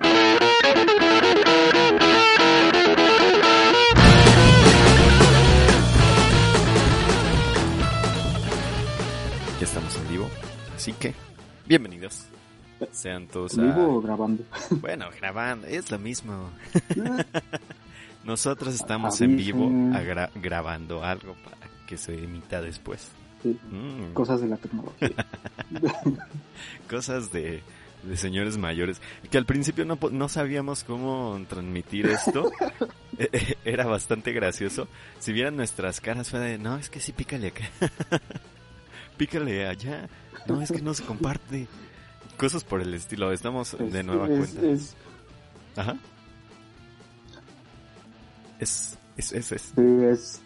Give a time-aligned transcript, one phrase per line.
[0.00, 0.08] Ya
[9.64, 10.28] estamos en vivo,
[10.76, 11.14] así que
[11.66, 12.26] bienvenidos.
[12.92, 14.44] Sean todos ¿En vivo o grabando?
[14.70, 16.50] Bueno, grabando, es lo mismo.
[18.24, 23.10] Nosotros estamos en vivo agra- grabando algo para que se emita después.
[23.42, 25.10] Sí, Mm, Cosas de la tecnología.
[26.90, 27.62] cosas de,
[28.02, 29.00] de señores mayores.
[29.30, 32.50] Que al principio no, no sabíamos cómo transmitir esto.
[33.18, 34.88] Eh, eh, Era bastante gracioso.
[35.18, 37.64] Si vieran nuestras caras fue de, no, es que sí, pícale acá.
[39.16, 40.08] pícale allá.
[40.46, 41.66] No, es que no se comparte.
[42.36, 43.32] Cosas por el estilo.
[43.32, 44.66] Estamos de nueva es, cuenta.
[44.70, 44.96] es-
[45.76, 45.96] Ajá.
[48.58, 49.62] Es, es, es, es.
[49.74, 50.40] sí, es-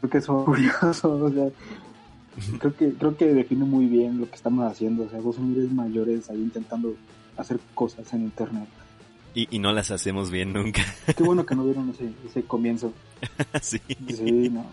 [0.00, 1.10] creo que es curioso.
[1.16, 1.48] O sea,
[2.58, 5.04] creo que creo que define muy bien lo que estamos haciendo.
[5.04, 6.94] O sea, dos señores mayores ahí intentando
[7.36, 8.68] hacer cosas en internet.
[9.34, 10.82] Y, y no las hacemos bien nunca.
[11.14, 12.92] Qué bueno que no vieron ese, ese comienzo.
[13.60, 13.80] sí.
[14.08, 14.64] Sí, no.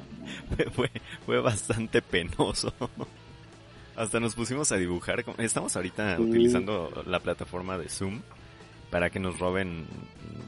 [0.55, 0.91] Fue, fue,
[1.25, 2.73] fue bastante penoso.
[3.97, 5.23] Hasta nos pusimos a dibujar.
[5.37, 6.23] Estamos ahorita Sí.
[6.23, 8.21] utilizando la plataforma de Zoom
[8.89, 9.85] para que nos roben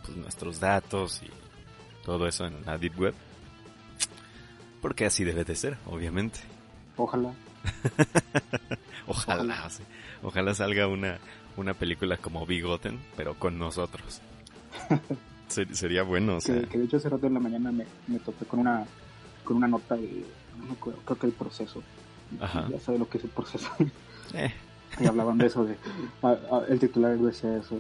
[0.06, 1.30] pues, nuestros datos y
[2.06, 3.14] todo eso en la Deep Web.
[4.82, 6.40] Porque así debe de ser, obviamente.
[6.98, 7.32] Ojalá.
[9.08, 9.70] Ojalá, Ojalá.
[9.70, 9.84] sí.
[10.24, 11.18] Ojalá salga una,
[11.58, 14.22] una película como Bigoten, pero con nosotros.
[15.48, 16.62] Ser- sería bueno, o sea.
[16.62, 18.86] Que, que de hecho hace rato en la mañana me, me topé con una
[19.44, 20.26] con una nota de
[20.58, 21.84] no me acuerdo, creo que el proceso.
[22.42, 22.68] Ajá.
[22.70, 23.70] Ya sabe lo que es el proceso.
[24.34, 24.52] eh,
[25.00, 25.76] y hablaban de eso, de
[26.24, 27.80] a- a- el titular decía eso,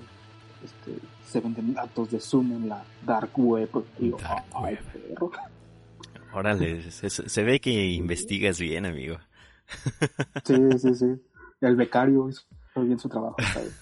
[0.63, 3.69] este, se venden datos de Zoom en la dark web.
[3.99, 4.79] Y yo, Dark web.
[6.35, 9.17] Órale, se, se ve que investigas bien, amigo.
[10.43, 11.05] Sí, sí, sí.
[11.61, 13.81] El becario hizo bien su trabajo, ¿sabes?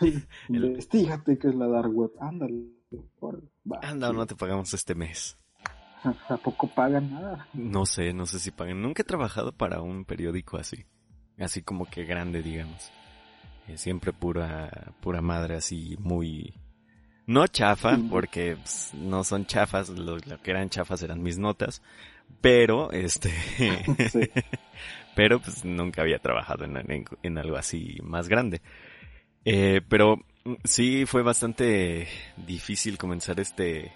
[0.48, 2.10] Investígate qué es la dark web.
[2.20, 2.66] Ándale.
[3.20, 3.80] órale, va.
[3.82, 5.36] Anda, no te pagamos este mes.
[6.04, 7.48] ¿A poco pagan nada?
[7.52, 8.82] No sé, no sé si pagan.
[8.82, 10.84] Nunca he trabajado para un periódico así.
[11.38, 12.90] Así como que grande, digamos.
[13.68, 16.54] Eh, siempre pura, pura madre así, muy...
[17.26, 21.82] No chafa, porque pues, no son chafas, lo, lo que eran chafas eran mis notas.
[22.40, 23.30] Pero, este...
[24.10, 24.20] Sí.
[25.14, 28.60] pero pues nunca había trabajado en, en- en algo así más grande.
[29.44, 30.18] Eh, pero
[30.64, 32.08] sí fue bastante
[32.46, 33.92] difícil comenzar este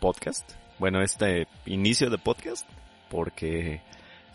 [0.00, 0.50] podcast.
[0.78, 2.68] Bueno, este inicio de podcast
[3.08, 3.80] porque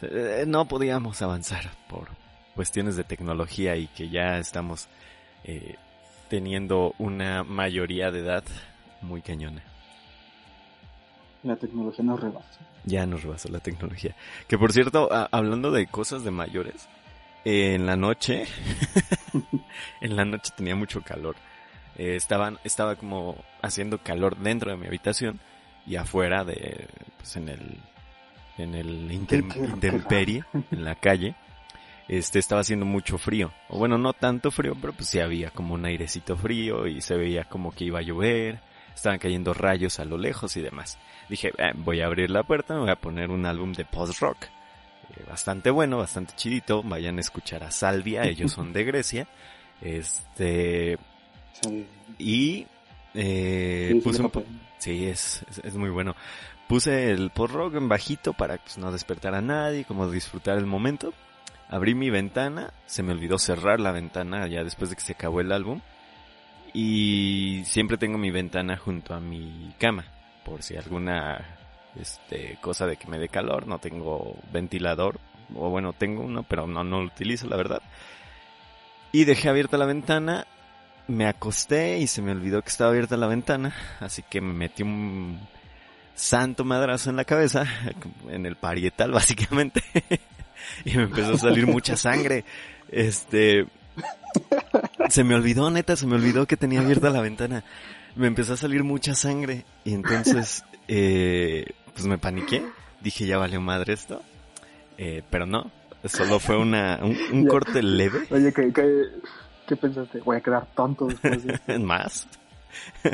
[0.01, 2.09] eh, no podíamos avanzar por
[2.55, 4.87] cuestiones de tecnología y que ya estamos
[5.43, 5.75] eh,
[6.31, 8.43] teniendo una mayoría de edad
[9.01, 9.61] muy cañona.
[11.43, 12.61] La tecnología nos rebasa.
[12.85, 14.15] Ya nos rebasó la tecnología.
[14.47, 16.87] Que por cierto, a- hablando de cosas de mayores,
[17.43, 18.45] eh, en la noche,
[20.01, 21.35] en la noche tenía mucho calor.
[21.97, 25.41] Eh, estaban, estaba como haciendo calor dentro de mi habitación
[25.85, 26.87] y afuera de,
[27.17, 27.77] pues en el,
[28.57, 31.35] en el intemperie, en la calle,
[32.07, 33.51] este, estaba haciendo mucho frío.
[33.69, 37.15] O bueno, no tanto frío, pero pues sí había como un airecito frío y se
[37.15, 38.59] veía como que iba a llover,
[38.93, 40.97] estaban cayendo rayos a lo lejos y demás.
[41.29, 44.45] Dije, "Eh, voy a abrir la puerta, me voy a poner un álbum de post-rock.
[45.15, 46.83] Eh, bastante bueno, bastante chidito.
[46.83, 49.27] Vayan a escuchar a Salvia, ellos son de Grecia.
[49.81, 50.97] Este,
[52.17, 52.67] y
[53.13, 54.31] eh, puse un.
[54.77, 56.15] Sí, es, es, es muy bueno.
[56.67, 61.13] Puse el post-rock en bajito para pues, no despertar a nadie, como disfrutar el momento.
[61.71, 65.39] Abrí mi ventana, se me olvidó cerrar la ventana ya después de que se acabó
[65.39, 65.79] el álbum.
[66.73, 70.05] Y siempre tengo mi ventana junto a mi cama,
[70.43, 71.57] por si alguna
[71.99, 75.19] este, cosa de que me dé calor, no tengo ventilador,
[75.55, 77.81] o bueno, tengo uno, pero no, no lo utilizo, la verdad.
[79.13, 80.47] Y dejé abierta la ventana,
[81.07, 84.83] me acosté y se me olvidó que estaba abierta la ventana, así que me metí
[84.83, 85.39] un
[86.15, 87.65] santo madrazo en la cabeza,
[88.29, 89.81] en el parietal básicamente,
[90.85, 92.45] y me empezó a salir mucha sangre.
[92.89, 93.65] Este,
[95.09, 97.63] se me olvidó, neta, se me olvidó que tenía abierta la ventana.
[98.15, 102.63] Me empezó a salir mucha sangre y entonces, eh, pues me paniqué.
[103.01, 104.21] Dije, ya valió madre esto.
[104.97, 105.71] Eh, pero no,
[106.05, 108.27] solo fue una, un, corte leve.
[108.29, 109.05] Oye, que, que,
[109.71, 110.19] ¿Qué pensaste?
[110.19, 111.79] Voy a quedar tonto después de.
[111.79, 112.27] ¿Más?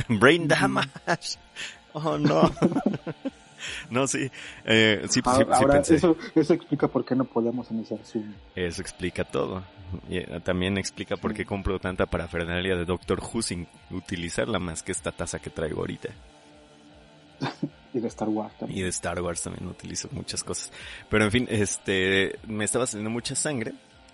[0.09, 1.37] Brain damage.
[1.93, 2.51] Oh, no.
[3.89, 4.29] no, sí.
[4.65, 5.95] Eh, sí, sí, sí Ahora, pensé.
[5.95, 8.33] eso, eso explica por qué no podemos iniciar Zoom.
[8.55, 9.63] Eso explica todo.
[10.09, 14.83] Y eh, también explica por qué compro tanta parafernalia de Doctor Who sin utilizarla más
[14.83, 16.09] que esta taza que traigo ahorita.
[17.93, 18.83] Y de Star Wars Y también.
[18.83, 20.71] de Star Wars también utilizo muchas cosas.
[21.09, 23.73] Pero en fin, este, me estaba saliendo mucha sangre.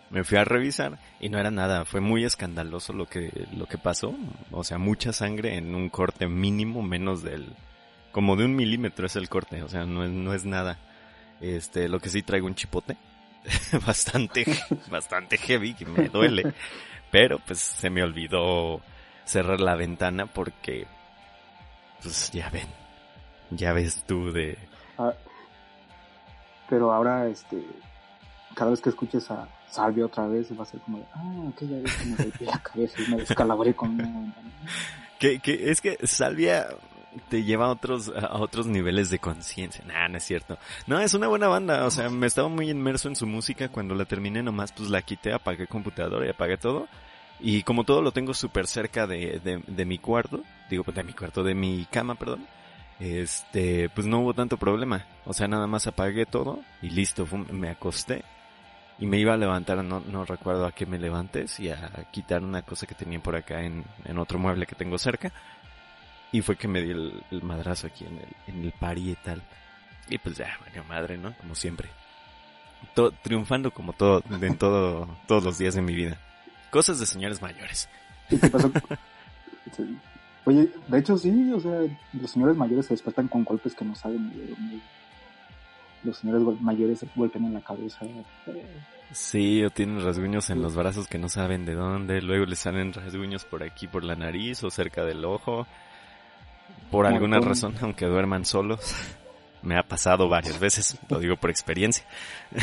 [0.09, 1.83] Me fui a revisar y no era nada.
[1.83, 4.15] Fue muy escandaloso lo que, lo que pasó.
[4.51, 7.47] O sea, mucha sangre en un corte mínimo menos del,
[8.13, 9.61] como de un milímetro es el corte.
[9.63, 10.77] O sea, no es, no es nada.
[11.41, 12.95] Este, lo que sí traigo un chipote.
[13.85, 14.45] bastante,
[14.89, 16.53] bastante heavy que me duele.
[17.11, 18.79] Pero pues se me olvidó
[19.25, 20.87] cerrar la ventana porque,
[22.01, 22.67] pues ya ven,
[23.51, 24.57] ya ves tú de,
[24.97, 25.13] Ah,
[26.69, 27.63] pero ahora, este,
[28.55, 31.79] cada vez que escuches a Salvia otra vez, va a ser como de, ah, aquella
[31.79, 34.51] vez que me golpeé la cabeza y me descalabré con una ventana.
[35.19, 36.67] que, que es que Salvia
[37.29, 39.83] te lleva a otros, a otros niveles de conciencia.
[39.85, 40.57] Nah, no es cierto.
[40.87, 41.85] No, es una buena banda.
[41.85, 43.69] O sea, me estaba muy inmerso en su música.
[43.69, 46.87] Cuando la terminé nomás, pues la quité, apagué computadora y apagué todo.
[47.39, 51.13] Y como todo lo tengo súper cerca de, de, de mi cuarto, digo, de mi
[51.13, 52.47] cuarto, de mi cama, perdón.
[52.99, 55.05] Este, pues no hubo tanto problema.
[55.25, 58.23] O sea, nada más apagué todo y listo, me acosté.
[58.99, 62.43] Y me iba a levantar, no, no recuerdo a qué me levanté, si a quitar
[62.43, 65.33] una cosa que tenía por acá en, en otro mueble que tengo cerca.
[66.33, 69.41] Y fue que me di el, el madrazo aquí en el, en el parietal.
[70.09, 71.33] Y pues ya, valió madre, ¿no?
[71.37, 71.87] Como siempre.
[72.95, 76.17] To- triunfando como todo, en todo, todos los días de mi vida.
[76.71, 77.87] Cosas de señores mayores.
[78.29, 78.69] ¿Y qué pasó?
[80.45, 81.79] Oye, de hecho sí, o sea,
[82.13, 84.79] los señores mayores se despertan con golpes que no saben de dónde.
[86.03, 87.99] Los señores mayores se golpean en la cabeza.
[89.13, 92.21] Sí, o tienen rasguños en los brazos que no saben de dónde.
[92.21, 95.65] Luego les salen rasguños por aquí, por la nariz o cerca del ojo.
[96.93, 98.79] Por alguna razón, aunque duerman solos.
[99.63, 102.05] Me ha pasado varias veces, lo digo por experiencia.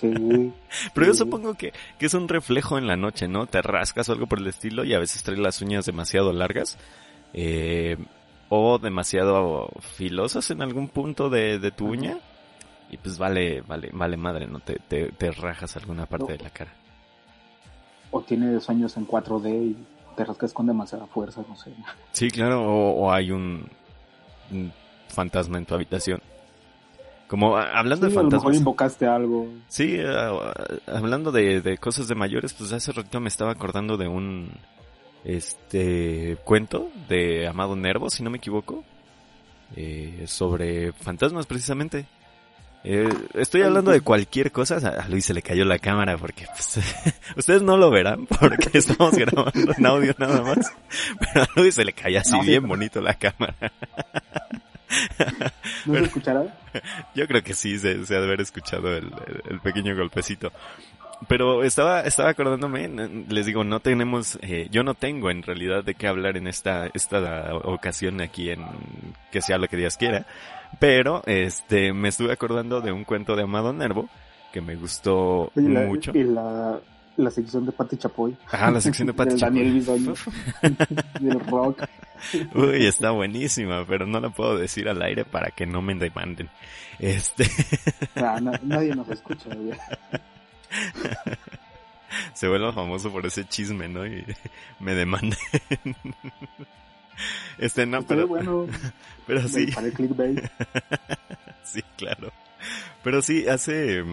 [0.00, 0.52] Sí.
[0.92, 1.18] Pero yo Sí.
[1.18, 3.46] supongo que, que es un reflejo en la noche, ¿no?
[3.46, 6.78] Te rascas o algo por el estilo y a veces traes las uñas demasiado largas.
[7.32, 7.96] eh,
[8.50, 11.92] o demasiado filosas en algún punto de, de tu Ajá.
[11.92, 12.18] uña.
[12.90, 14.60] Y pues vale, vale, vale madre, ¿no?
[14.60, 16.36] Te, te, te rajas alguna parte No.
[16.36, 16.72] de la cara.
[18.10, 19.76] O tiene sueños en 4D y
[20.14, 21.72] te rascas con demasiada fuerza, no sé.
[22.12, 23.68] Sí, claro, o, o hay un,
[24.50, 24.72] un
[25.08, 26.20] fantasma en tu habitación.
[27.28, 28.58] Como a- hablando Sí, de a lo mejor fantasmas.
[28.58, 29.48] invocaste algo.
[29.68, 29.98] Sí,
[30.86, 34.50] hablando de, de cosas de mayores, pues hace ratito me estaba acordando de un
[35.24, 38.84] este cuento de Amado Nervo, si no me equivoco,
[39.74, 42.06] eh, sobre fantasmas precisamente.
[42.84, 44.76] Eh, estoy hablando de cualquier cosa.
[44.76, 46.78] A Luis se le cayó la cámara porque pues,
[47.36, 50.70] ustedes no lo verán porque estamos grabando en audio nada más.
[51.18, 52.48] Pero a Luis se le cae así No, sí.
[52.50, 53.54] bien bonito la cámara.
[55.86, 56.42] ¿No se escuchará?
[57.14, 60.52] Yo creo que sí, se, se ha de haber escuchado el, el- el pequeño golpecito.
[61.28, 62.86] Pero estaba, estaba acordándome,
[63.30, 66.88] les digo, no tenemos, eh, yo no tengo en realidad de qué hablar en esta,
[66.92, 68.62] esta ocasión aquí en
[69.32, 70.26] que sea lo que Dios quiera.
[70.78, 74.08] Pero, este, me estuve acordando de un cuento de Amado Nervo
[74.52, 76.12] que me gustó la- mucho.
[76.14, 76.78] Y la,
[77.16, 78.36] la sección de Pati Chapoy.
[78.50, 79.56] Ah, la sección de Pati Del Chapoy.
[79.58, 80.14] Daniel Bisoño.
[81.20, 81.84] del rock.
[82.54, 86.48] Uy, está buenísima, pero no la puedo decir al aire para que no me demanden.
[86.98, 87.44] Este,
[88.16, 89.50] Ah, na- nadie nos escucha,
[92.32, 94.06] se vuelve famoso por ese chisme, ¿no?
[94.06, 94.24] Y
[94.80, 95.38] me demanden.
[97.58, 98.66] Este, no, pero, bueno
[99.26, 100.40] pero sí, para el clickbait.
[101.64, 102.32] sí, claro.
[103.02, 104.04] Pero sí, hace,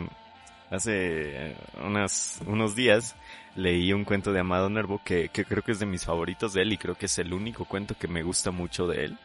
[0.70, 3.16] hace unas, unos días
[3.56, 6.62] leí un cuento de Amado Nervo que, que creo que es de mis favoritos de
[6.62, 9.18] él y creo que es el único cuento que me gusta mucho de él.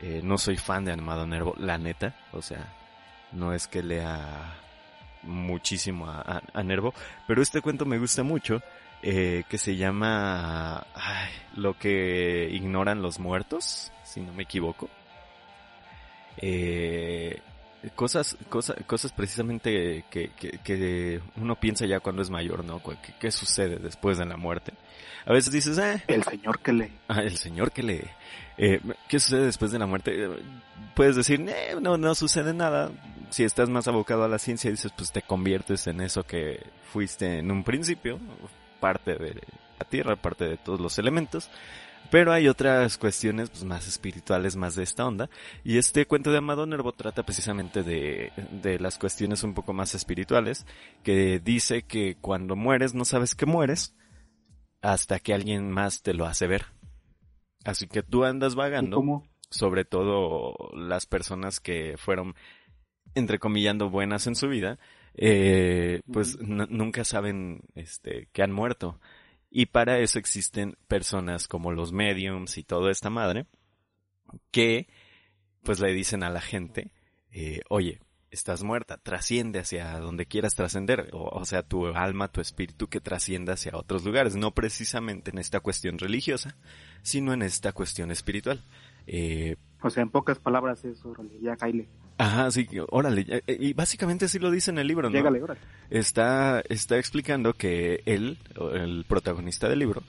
[0.00, 2.66] Eh, no soy fan de Amado Nervo, la neta, o sea,
[3.32, 4.54] no es que lea
[5.22, 6.94] muchísimo a, a- a Nervo,
[7.26, 8.62] pero este cuento me gusta mucho,
[9.02, 14.88] eh, que se llama ay, Lo que ignoran los muertos, si no me equivoco.
[16.36, 17.40] Eh,
[17.94, 22.82] cosas, cosas, cosas precisamente que, que, que uno piensa ya cuando es mayor, ¿no?
[22.82, 24.72] ¿Qué, qué sucede después de la muerte?
[25.26, 26.92] A veces dices, eh, El señor que lee.
[27.08, 28.04] Ah, el señor que le...
[28.58, 30.24] Eh, ¿Qué sucede después de la muerte?
[30.24, 30.28] Eh,
[30.94, 32.90] Puedes decir, "Eh, no, no sucede nada.
[33.30, 37.38] Si estás más abocado a la ciencia, dices, pues te conviertes en eso que fuiste
[37.38, 38.18] en un principio,
[38.80, 39.34] parte de
[39.78, 41.50] la Tierra, parte de todos los elementos.
[42.10, 45.30] Pero hay otras cuestiones pues, más espirituales, más de esta onda.
[45.62, 49.94] Y este cuento de Amado Nervo trata precisamente de, de las cuestiones un poco más
[49.94, 50.66] espirituales,
[51.04, 53.94] que dice que cuando mueres no sabes que mueres,
[54.82, 56.66] hasta que alguien más te lo hace ver.
[57.64, 62.34] Así que tú andas vagando, sobre todo las personas que fueron,
[63.14, 64.78] entrecomillando, buenas en su vida,
[65.14, 69.00] eh, pues nunca saben este, que han muerto.
[69.50, 73.46] Y para eso existen personas como los mediums y toda esta madre,
[74.50, 74.88] que
[75.62, 76.92] pues le dicen a la gente,
[77.32, 78.00] eh, oye,
[78.30, 83.54] estás muerta, trasciende hacia donde quieras trascender, o, sea, tu alma, tu espíritu que trascienda
[83.54, 86.56] hacia otros lugares, no precisamente en esta cuestión religiosa,
[87.02, 88.62] sino en esta cuestión espiritual.
[89.06, 91.88] Eh, o sea, en pocas palabras eso, ya caile.
[92.18, 95.16] Ajá, sí, órale, eh, y básicamente así lo dice en el libro, ¿no?
[95.16, 95.40] Llégale,
[95.88, 98.38] Está, está explicando que él,
[98.74, 100.02] el protagonista del libro,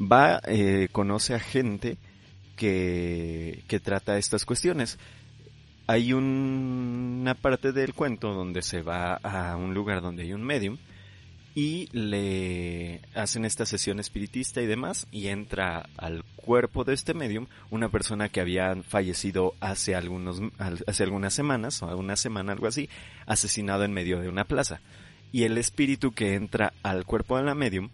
[0.00, 1.98] va, eh, conoce a gente
[2.56, 4.98] que, que trata estas cuestiones
[5.86, 10.78] hay una parte del cuento donde se va a un lugar donde hay un medium
[11.56, 17.46] y le hacen esta sesión espiritista y demás y entra al cuerpo de este medium
[17.70, 20.42] una persona que había fallecido hace algunos
[20.86, 22.90] hace algunas semanas o una semana algo así
[23.24, 24.82] asesinado en medio de una plaza
[25.32, 27.88] y el espíritu que entra al cuerpo de la medium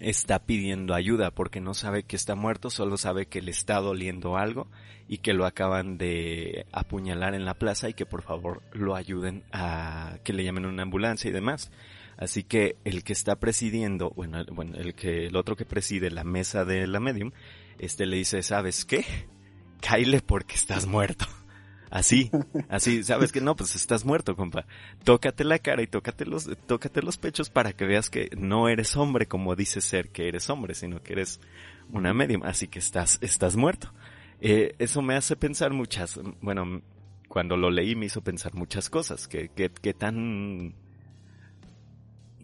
[0.00, 4.38] está pidiendo ayuda porque no sabe que está muerto, solo sabe que le está doliendo
[4.38, 4.66] algo
[5.06, 9.44] y que lo acaban de apuñalar en la plaza y que por favor lo ayuden
[9.52, 11.70] a que le llamen una ambulancia y demás.
[12.20, 16.22] Así que el que está presidiendo, bueno, bueno, el que el otro que preside la
[16.22, 17.32] mesa de la medium,
[17.78, 19.04] este le dice, "¿Sabes qué?
[19.80, 21.26] Caile porque estás muerto."
[21.90, 22.30] Así,
[22.68, 24.64] así, sabes que no, pues estás muerto, compa.
[25.02, 28.96] Tócate la cara y tócate los, tócate los pechos para que veas que no eres
[28.96, 31.40] hombre como dices ser que eres hombre, sino que eres
[31.90, 33.92] una medium, así que estás, estás muerto.
[34.40, 36.80] Eh, eso me hace pensar muchas, bueno,
[37.26, 40.76] cuando lo leí me hizo pensar muchas cosas, que, que, que tan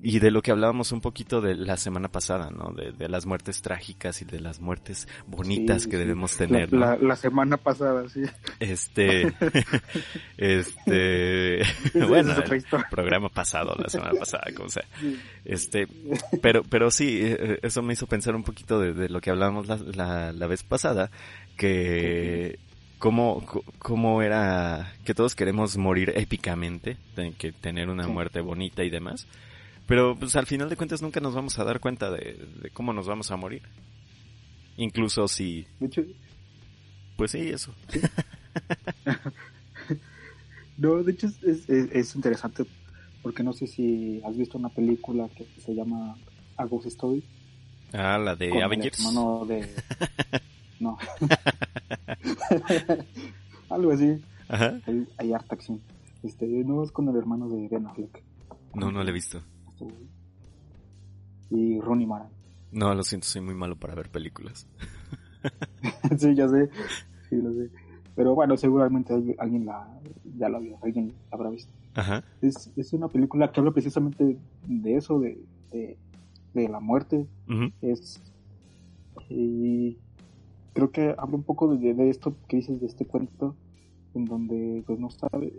[0.03, 2.73] y de lo que hablábamos un poquito de la semana pasada, ¿no?
[2.73, 6.73] De, las muertes trágicas y de las muertes bonitas que debemos tener.
[6.73, 8.23] La, la, semana pasada, sí.
[8.61, 9.33] Este,
[10.37, 11.63] este,
[12.07, 14.85] bueno, el programa pasado, la semana pasada, como sea.
[15.45, 15.87] Este,
[16.43, 20.33] pero, pero sí, eh, eso me hizo pensar un poquito de, lo que hablábamos la,
[20.33, 21.11] la, vez pasada,
[21.57, 22.59] que
[22.99, 23.45] cómo,
[23.79, 26.97] cómo era que todos queremos morir épicamente,
[27.39, 29.27] que tener una muerte bonita y demás
[29.87, 33.07] pero pues al final de cuentas nunca nos vamos a dar cuenta de, cómo nos
[33.07, 33.63] vamos a morir.
[34.77, 35.67] Incluso si...
[37.17, 37.73] Pues sí, eso.
[40.77, 42.65] no, de hecho es, es, interesante
[43.23, 46.17] porque no sé si has visto una película que se llama
[46.57, 47.25] A Ghost Story.
[47.93, 48.99] Ah, la de Avengers.
[48.99, 49.71] hermano de...
[50.81, 50.99] no.
[53.71, 54.21] Algo así.
[54.49, 54.81] Ajá.
[55.17, 55.81] Hay, harta acción.
[56.23, 58.23] Este, no es con el hermano de Ben Affleck.
[58.75, 59.43] No, no lo he visto
[61.51, 62.29] y Ronnie Mara.
[62.73, 64.67] No, lo siento, soy muy malo para ver películas.
[66.19, 66.69] sí, ya sé,
[67.29, 67.71] sí, lo sé.
[68.15, 69.89] Pero bueno, seguramente alguien la,
[70.39, 71.73] ya la vio, alguien la habrá visto.
[71.95, 72.25] Ajá.
[72.41, 75.39] Es, es una película que habla precisamente de eso, de,
[76.55, 77.27] de, la muerte.
[77.83, 78.23] Es,
[79.29, 79.99] y
[80.73, 83.55] creo que habla un poco de, de, esto que dices de este cuento,
[84.15, 85.53] en donde pues no, sabe,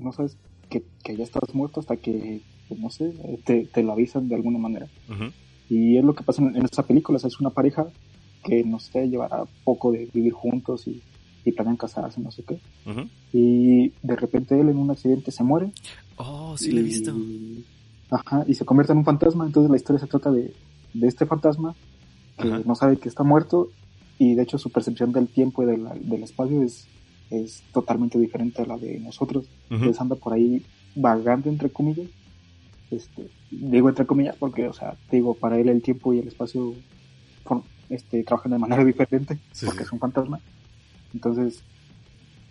[0.00, 0.38] no sabes
[0.70, 2.40] que, que ya estás muerto hasta que
[2.76, 3.12] no sé,
[3.44, 4.86] te, te, lo avisan de alguna manera.
[5.68, 7.86] Y es lo que pasa en, esta película, es una pareja
[8.44, 11.02] que, no sé, llevará poco de vivir juntos y,
[11.44, 12.58] y planean casarse, no sé qué.
[13.32, 15.72] Y de repente él en un accidente se muere.
[16.16, 17.14] Oh, sí, lo he visto.
[18.10, 20.52] Ajá, y se convierte en un fantasma, entonces la historia se trata de,
[20.94, 21.76] de este fantasma
[22.36, 23.68] que no sabe que está muerto
[24.18, 26.88] y de hecho su percepción del tiempo y del espacio es,
[27.30, 29.46] es totalmente diferente a la de nosotros.
[29.70, 32.08] Entonces anda por ahí vagando entre comillas
[32.90, 36.74] este, digo entre comillas porque, o sea, digo, para él el tiempo y el espacio
[37.88, 40.40] este, trabajan de manera diferente, porque es un fantasma.
[41.14, 41.62] Entonces,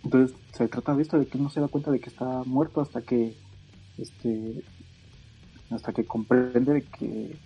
[0.02, 2.80] entonces se trata de esto, de que no se da cuenta de que está muerto
[2.80, 3.34] hasta que,
[3.98, 4.62] este,
[5.70, 7.36] hasta que comprende que,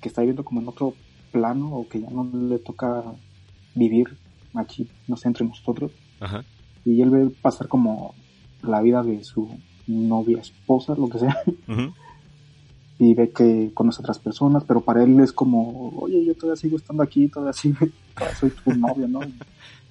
[0.00, 0.94] que está viviendo como en otro
[1.32, 3.04] plano o que ya no le toca
[3.74, 4.16] vivir
[4.54, 5.92] aquí, no sé, entre nosotros.
[6.84, 8.14] Y él ve pasar como
[8.62, 9.48] la vida de su
[9.86, 11.42] novia, esposa, lo que sea
[12.98, 16.60] y ve que conoce a otras personas, pero para él es como, oye, yo todavía
[16.60, 17.86] sigo estando aquí, todavía, sigo,
[18.38, 19.20] soy tu novio, ¿no?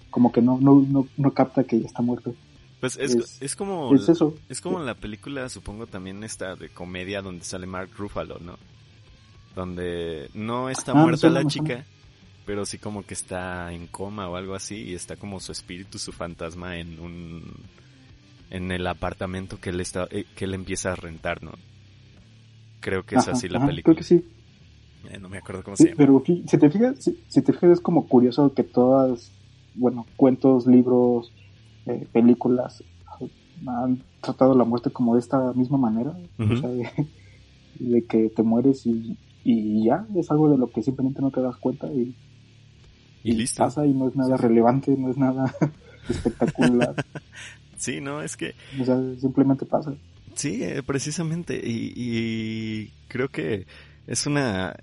[0.09, 2.33] Como que no, no, no, no capta que ya está muerto.
[2.79, 4.35] Pues es, es, como es, eso.
[4.49, 8.57] es como la película, supongo también esta de comedia donde sale Mark Ruffalo, ¿no?
[9.55, 11.85] Donde no está ah, muerta la chica,
[12.45, 15.97] pero sí como que está en coma o algo así y está como su espíritu,
[15.97, 17.53] su fantasma en un
[18.49, 21.53] en el apartamento que él está eh, que él empieza a rentar, ¿no?
[22.81, 23.83] Creo que es así la película.
[23.83, 24.25] Creo que sí.
[25.09, 25.97] Eh, no me acuerdo cómo se llama.
[25.97, 29.31] Pero si te fijas, si, te fijas es como curioso que todas,
[29.75, 31.31] bueno, cuentos, libros,
[31.85, 32.83] eh, películas
[33.65, 36.69] han tratado la muerte como de esta misma manera, o sea,
[37.79, 41.41] de, que te mueres y, y, ya es algo de lo que simplemente no te
[41.41, 42.15] das cuenta y,
[43.23, 43.63] y, listo.
[43.63, 45.53] pasa y no es nada relevante, no es nada
[46.09, 46.95] espectacular.
[47.77, 48.55] sí, no, es que...
[48.79, 49.93] O sea, simplemente pasa.
[50.35, 53.65] Sí, eh, precisamente, y, y, creo que
[54.07, 54.75] es una...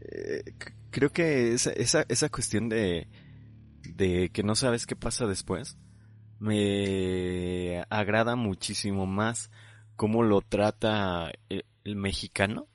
[0.00, 0.42] Eh,
[0.90, 3.08] creo que esa, esa, esa cuestión de,
[3.94, 5.76] de que no sabes qué pasa después,
[6.38, 9.50] me agrada muchísimo más
[9.96, 11.64] cómo lo trata el,
[11.96, 12.68] mexicano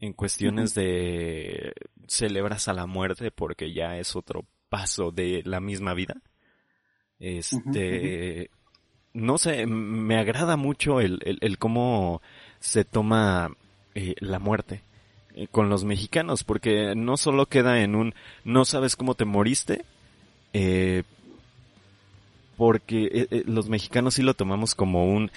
[0.00, 1.72] en cuestiones de
[2.06, 6.16] celebras a la muerte porque ya es otro paso de la misma vida.
[7.18, 8.50] Este,
[9.14, 12.20] no sé, me agrada mucho el, el, cómo
[12.60, 13.50] se toma
[13.94, 14.82] eh, la muerte
[15.34, 19.84] eh, con los mexicanos, porque no solo queda en un no sabes cómo te moriste,
[20.52, 21.04] eh,
[22.56, 25.30] porque los mexicanos sí lo tomamos como un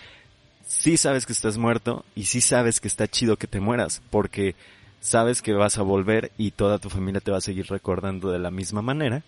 [0.66, 4.56] sí sabes que estás muerto y sí sabes que está chido que te mueras, porque
[5.00, 8.40] sabes que vas a volver y toda tu familia te va a seguir recordando de
[8.40, 9.24] la misma manera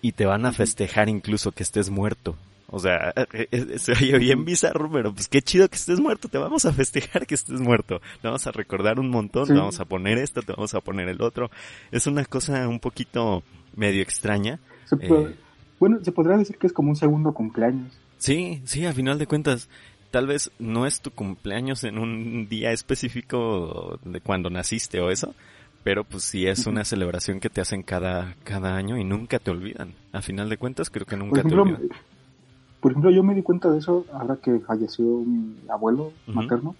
[0.00, 2.36] y te van a festejar incluso que estés muerto.
[2.70, 6.38] O sea, eh, se oye bien bizarro, pero pues qué chido que estés muerto, te
[6.38, 9.86] vamos a festejar que estés muerto, te vamos a recordar un montón, te vamos a
[9.86, 11.50] poner esto, te vamos a poner el otro.
[11.90, 13.42] Es una cosa un poquito
[13.74, 14.58] medio extraña.
[15.80, 17.98] Bueno, se podría decir que es como un segundo cumpleaños.
[18.18, 19.68] Sí, sí, a final de cuentas,
[20.10, 25.34] tal vez no es tu cumpleaños en un día específico de cuando naciste o eso,
[25.84, 29.50] pero pues sí es una celebración que te hacen cada, cada año y nunca te
[29.50, 29.94] olvidan.
[30.12, 31.88] A final de cuentas, creo que nunca te olvidan.
[32.80, 36.76] Por ejemplo, yo me di cuenta de eso ahora que falleció mi abuelo materno.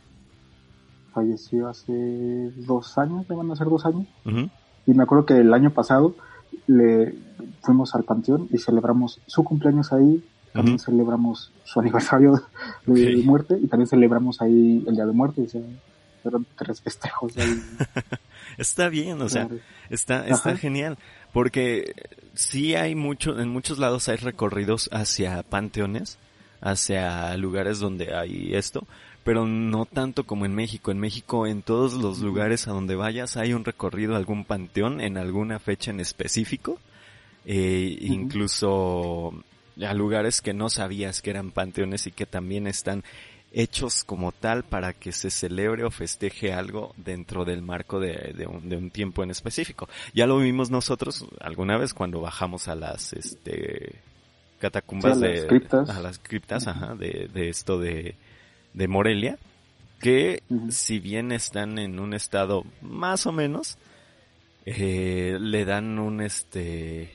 [1.12, 4.06] Falleció hace dos años, me van a ser dos años.
[4.87, 6.14] Y me acuerdo que el año pasado
[6.66, 7.14] le
[7.62, 10.24] fuimos al panteón y celebramos su cumpleaños ahí,
[10.59, 12.42] también celebramos su aniversario
[12.85, 15.61] de muerte y también celebramos ahí el día de muerte, o sea,
[16.23, 17.62] fueron tres festejos ahí.
[18.59, 19.49] está bien, o sea,
[19.88, 20.99] está, está genial,
[21.33, 21.94] porque
[22.35, 26.18] sí hay mucho, en muchos lados hay recorridos hacia panteones,
[26.61, 28.85] hacia lugares donde hay esto,
[29.23, 30.90] pero no tanto como en México.
[30.90, 35.18] En México, en todos los lugares a donde vayas, hay un recorrido, algún panteón en
[35.18, 36.81] alguna fecha en específico.
[37.44, 39.33] Eh, Incluso
[39.87, 43.05] a lugares que no sabías que eran panteones y que también están
[43.53, 48.47] hechos como tal para que se celebre o festeje algo dentro del marco de, de,
[48.47, 49.88] un, tiempo en específico.
[50.12, 54.01] Ya lo vimos nosotros alguna vez cuando bajamos a las este
[54.61, 55.47] catacumbas de
[55.88, 58.17] a las criptas, ajá, de, de esto de
[58.75, 59.38] de Morelia,
[60.01, 63.79] que si bien están en un estado más o menos,
[64.67, 67.11] eh, le dan un este,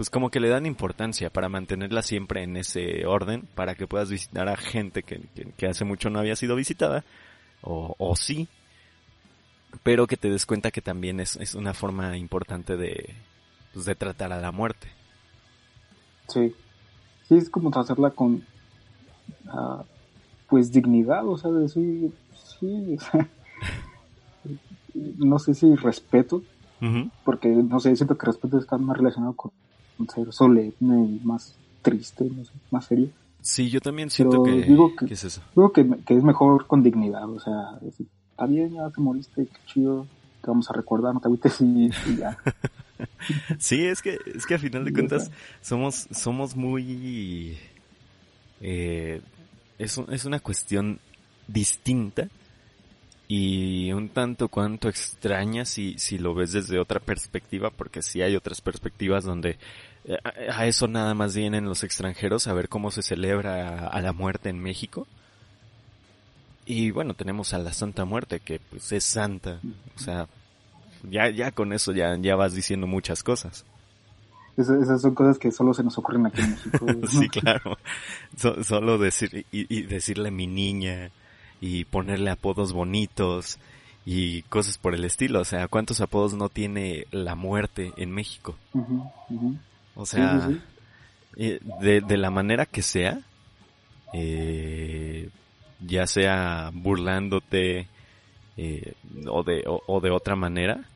[0.00, 4.08] pues como que le dan importancia para mantenerla siempre en ese orden, para que puedas
[4.08, 5.20] visitar a gente que,
[5.58, 7.04] que, hace mucho no había sido visitada,
[7.60, 8.48] o, o, sí,
[9.82, 13.14] pero que te des cuenta que también es, es una forma importante de,
[13.74, 14.88] pues de tratar a la muerte.
[16.28, 16.54] Sí,
[17.28, 18.42] sí, es como tratarla con,
[19.52, 19.82] uh,
[20.48, 22.10] pues dignidad, o sea, decir,
[22.58, 22.96] sí,
[24.94, 26.42] no sé si respeto,
[27.22, 29.52] porque no sé, siento que respeto está más relacionado con,
[30.08, 33.08] ser solemne y más triste, no sé, más serio.
[33.42, 35.40] Sí, yo también siento que, digo que, es eso.
[35.54, 39.58] Digo que, es mejor con dignidad, o sea, decir, está bien, ya te moriste, qué
[39.66, 40.06] chido,
[40.42, 42.36] te vamos a recordar, no te agüites y, ya.
[43.58, 45.30] sí, es que, es que a final de cuentas
[45.62, 47.56] somos, somos muy,
[48.60, 49.22] eh,
[49.78, 50.98] es, es una cuestión
[51.48, 52.28] distinta
[53.26, 58.34] y un tanto cuanto extraña si, si lo ves desde otra perspectiva, porque sí hay
[58.34, 59.56] otras perspectivas donde
[60.24, 64.48] a, eso nada más vienen los extranjeros a ver cómo se celebra a, la muerte
[64.48, 65.06] en México.
[66.64, 69.60] Y bueno, tenemos a la Santa Muerte, que pues es santa.
[69.96, 70.28] O sea,
[71.10, 73.64] ya, ya con eso ya, ya vas diciendo muchas cosas.
[74.56, 76.86] Esas, son cosas que solo se nos ocurren aquí en México.
[77.08, 77.78] sí, claro.
[78.62, 81.10] solo decir, y, decirle mi niña,
[81.60, 83.58] y ponerle apodos bonitos,
[84.04, 85.40] y cosas por el estilo.
[85.40, 88.56] O sea, ¿cuántos apodos no tiene la muerte en México?
[90.00, 90.48] O sea,
[91.36, 93.20] eh, de, de, la manera que sea,
[94.14, 95.28] eh,
[95.86, 97.86] ya sea burlándote
[98.56, 98.94] eh,
[99.28, 100.88] o, de, o de otra manera,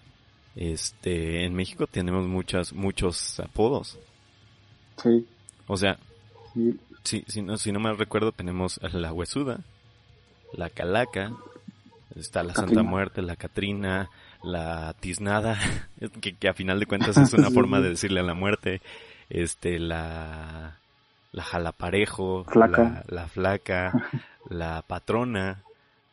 [0.57, 3.99] este, en México tenemos muchas, muchos apodos.
[4.97, 5.27] Sí.
[5.67, 5.99] O sea,
[7.03, 9.61] si, si, no, si no me recuerdo, tenemos la Huesuda,
[10.55, 11.31] la Calaca,
[12.17, 14.09] está la Santa Muerte, la Catrina,
[14.45, 15.59] la tiznada,
[16.21, 18.81] que, que a final de cuentas es una forma de decirle a la muerte,
[19.29, 20.79] este, la,
[21.33, 23.05] la jalaparejo, Flaca.
[23.09, 23.93] La, la flaca,
[24.49, 25.63] la patrona,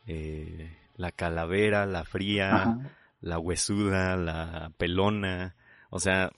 [0.08, 2.78] eh, la calavera, la fría, Ajá.
[3.22, 5.56] la huesuda, la pelona,
[5.89, 6.32] o sea,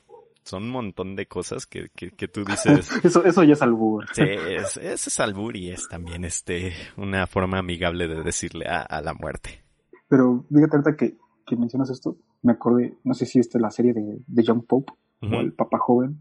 [0.43, 4.05] son un montón de cosas que, que, que tú dices, Eso, eso ya es albur.
[4.11, 8.81] sí, es, ese es albur y es también este, una forma amigable de decirle a,
[8.81, 9.63] a la muerte.
[10.09, 13.71] Pero fíjate ahorita que, que mencionas esto, me acordé, no sé si esta es la
[13.71, 15.35] serie de, de Young Pope Ujú.
[15.35, 16.19] o El Papa Joven,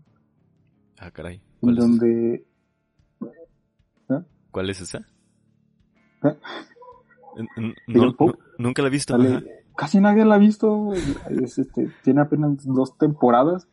[0.99, 1.37] Ah, caray.
[1.37, 2.45] en ¿Cuál es, donde
[4.51, 4.99] ¿Cuál es esa?
[6.25, 6.37] ¿Eh?
[7.37, 8.39] N- n- ¿De no- John Pope?
[8.59, 9.17] no- nunca la he visto.
[9.77, 10.93] casi nadie la ha visto,
[11.31, 13.67] es, este, tiene apenas dos temporadas,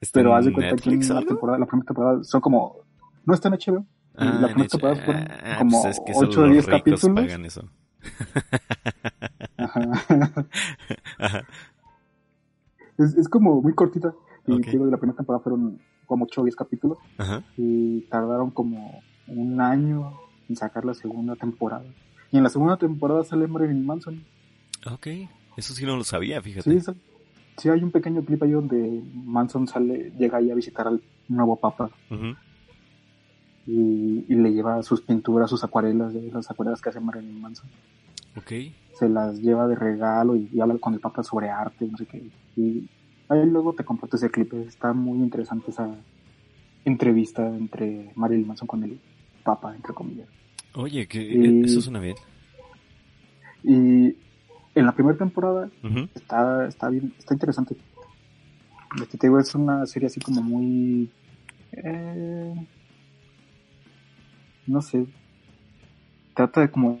[0.00, 2.76] ¿Está pero haz de cuenta que Netflix o la temporada, la primera temporada son como,
[3.24, 6.28] no está en HBO, Ah, la primera temporada fueron ah, como pues es que solo
[6.28, 7.24] 8 o los 10 ricos capítulos.
[7.24, 7.68] pagan eso.
[9.74, 10.46] Ajá.
[11.18, 11.44] Ajá.
[12.98, 14.14] es, es como muy cortita,
[14.46, 14.62] y Ok.
[14.64, 17.42] te digo, de la primera temporada fueron como 8 o 10 capítulos, Ajá.
[17.56, 20.12] y tardaron como un año
[20.48, 21.84] en sacar la segunda temporada.
[22.32, 24.24] Y en la segunda temporada sale Marilyn Manson.
[24.92, 25.06] Ok.
[25.56, 26.80] Eso sí no lo sabía, fíjate.
[27.56, 31.56] Sí, hay un pequeño clip ahí donde Manson sale, llega ahí a visitar al nuevo
[31.56, 31.90] papa
[33.66, 37.68] y, y le lleva sus pinturas, sus acuarelas, las acuarelas que hace Marilyn Manson.
[38.36, 38.52] Ok.
[38.94, 42.06] Se las lleva de regalo y, y habla con el papa sobre arte, no sé
[42.06, 42.22] qué.
[42.56, 42.88] Y
[43.28, 44.52] ahí luego te comparto ese clip.
[44.54, 45.88] Está muy interesante esa
[46.84, 49.00] entrevista entre Marilyn Manson con el
[49.42, 50.28] papa, entre comillas.
[50.74, 52.16] Oye, que Y- eso suena bien.
[53.62, 54.16] Y
[54.74, 55.68] en la primera temporada
[56.14, 57.76] está, está bien, está interesante.
[59.00, 61.10] Este, te digo, es una serie así como muy,
[61.72, 62.54] eh,
[64.66, 65.06] no sé,
[66.34, 67.00] trata de como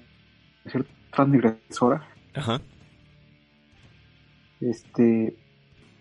[0.64, 0.70] de
[1.12, 2.60] transgresora, Ajá.
[4.60, 5.36] este,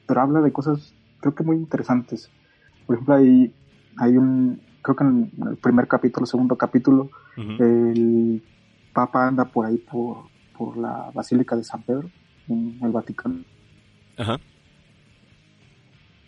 [0.07, 2.29] pero habla de cosas creo que muy interesantes.
[2.85, 3.53] Por ejemplo, hay,
[3.97, 8.43] hay un, creo que en el primer capítulo, segundo capítulo, el
[8.93, 10.25] Papa anda por ahí por,
[10.57, 12.09] por la Basílica de San Pedro,
[12.47, 13.43] en el Vaticano.
[14.17, 14.37] Ajá.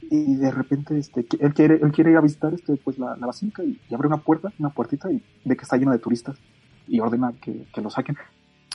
[0.09, 3.27] y de repente este él quiere él quiere ir a visitar este pues la, la
[3.27, 6.37] basílica y, y abre una puerta una puertita y ve que está lleno de turistas
[6.87, 8.15] y ordena que, que lo saquen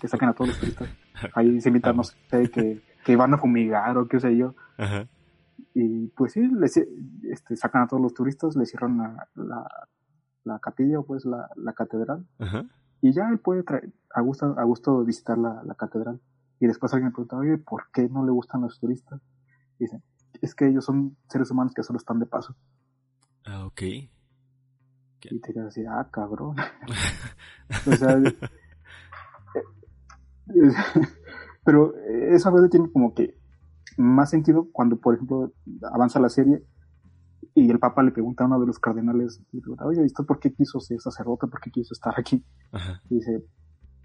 [0.01, 0.89] que saquen a todos los turistas
[1.35, 2.17] ahí se invitan no sé
[2.51, 5.07] que, que van a fumigar o qué sé yo Ajá.
[5.75, 9.89] y pues sí les, este sacan a todos los turistas le cierran la, la,
[10.45, 12.65] la capilla o pues la, la catedral Ajá.
[13.01, 16.21] y ya él puede traer a gusto a gusto visitar la, la catedral
[16.61, 19.21] y después alguien pregunta oye ¿por qué no le gustan los turistas?
[19.79, 20.03] y dicen
[20.43, 22.55] es que ellos son seres humanos que solo están de paso
[23.49, 23.81] Ah, ok.
[23.83, 26.57] y te quedas así, ah, cabrón.
[27.87, 28.17] o sea,
[31.65, 31.95] pero
[32.31, 33.37] esa vez tiene como que
[33.97, 35.53] más sentido cuando, por ejemplo,
[35.93, 36.65] avanza la serie
[37.55, 40.39] y el Papa le pregunta a uno de los cardenales, le pregunta, oye, ¿y por
[40.39, 41.47] qué quiso ser sacerdote?
[41.47, 42.45] ¿Por qué quiso estar aquí?
[42.71, 43.01] Ajá.
[43.09, 43.45] Y dice,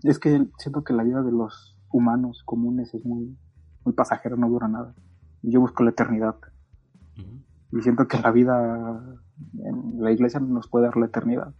[0.04, 3.38] es que siento que la vida de los humanos comunes es muy,
[3.84, 4.96] muy pasajera, no dura nada.
[5.42, 6.36] Yo busco la eternidad.
[7.74, 9.20] Y siento que la vida
[9.60, 11.54] en la iglesia nos puede dar la eternidad.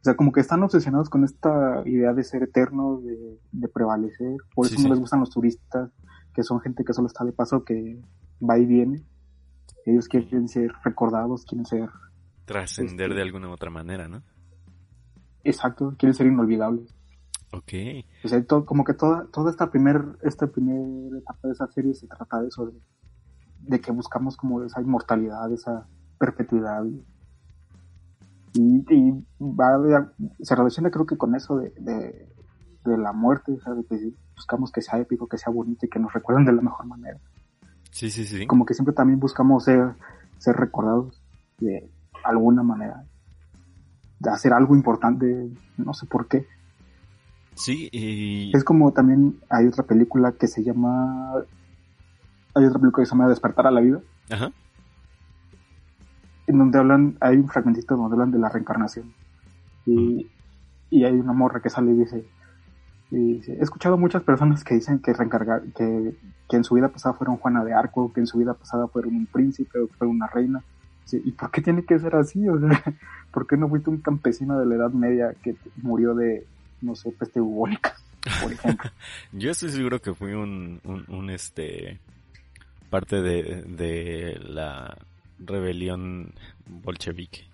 [0.00, 4.36] O sea, como que están obsesionados con esta idea de ser eternos, de, de prevalecer.
[4.54, 4.90] Por Sí, eso no sí.
[4.90, 5.90] les gustan los turistas,
[6.32, 8.00] que son gente que solo está de paso, que
[8.40, 9.02] va y viene.
[9.84, 11.88] Ellos quieren ser recordados, quieren ser,
[12.44, 14.22] Trascender Este- de alguna u otra manera, ¿no?
[15.44, 16.94] exacto, quieren ser inolvidables.
[17.52, 17.72] Ok.
[18.24, 22.06] O sea, como que toda, toda esta primer, esta primera etapa de esa serie se
[22.06, 22.78] trata de eso, de,
[23.60, 25.86] de que buscamos como esa inmortalidad, esa
[26.18, 26.84] perpetuidad.
[26.84, 27.02] Y,
[28.60, 32.28] y va a- se relaciona creo que con eso de, de,
[32.84, 35.88] de la muerte, o sea, de que buscamos que sea épico, que sea bonito y
[35.88, 37.18] que nos recuerden de la mejor manera.
[37.90, 38.46] Sí, sí, sí.
[38.46, 39.94] Como que siempre también buscamos ser,
[40.38, 41.20] ser recordados
[41.58, 41.90] de
[42.24, 43.04] alguna manera.
[44.20, 46.46] De hacer algo importante, no sé por qué.
[47.54, 48.56] Sí, y...
[48.56, 51.32] Es como también hay otra película que se llama.
[52.54, 54.52] Hay otra película que se llama Despertar a la vida, Ajá.
[56.48, 59.12] En donde hablan, hay un fragmentito donde hablan de la reencarnación.
[59.86, 60.26] Y,
[60.90, 62.24] y hay una morra que sale y dice,
[63.10, 66.14] he escuchado muchas personas que dicen que reencargar, que,
[66.48, 69.14] que en su vida pasada fueron Juana de Arco, que en su vida pasada fueron
[69.14, 70.64] un príncipe o fueron una reina.
[71.12, 72.46] ¿Y por qué tiene que ser así?
[72.48, 72.58] O
[73.32, 76.46] ¿por qué no fuiste un campesino de la Edad Media que murió de,
[76.80, 77.94] no sé, peste bubónica,
[78.42, 78.90] por ejemplo?
[79.32, 82.00] Yo estoy seguro que fui un, un, un, este
[82.90, 84.96] parte de, de la
[85.38, 86.34] rebelión
[86.66, 87.46] bolchevique.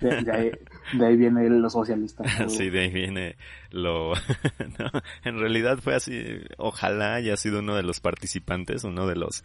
[0.00, 2.24] De ahí viene lo socialista.
[2.48, 3.36] sí, de ahí viene
[3.70, 4.12] lo...
[5.24, 9.44] en realidad fue así, ojalá haya sido uno de los participantes, uno de los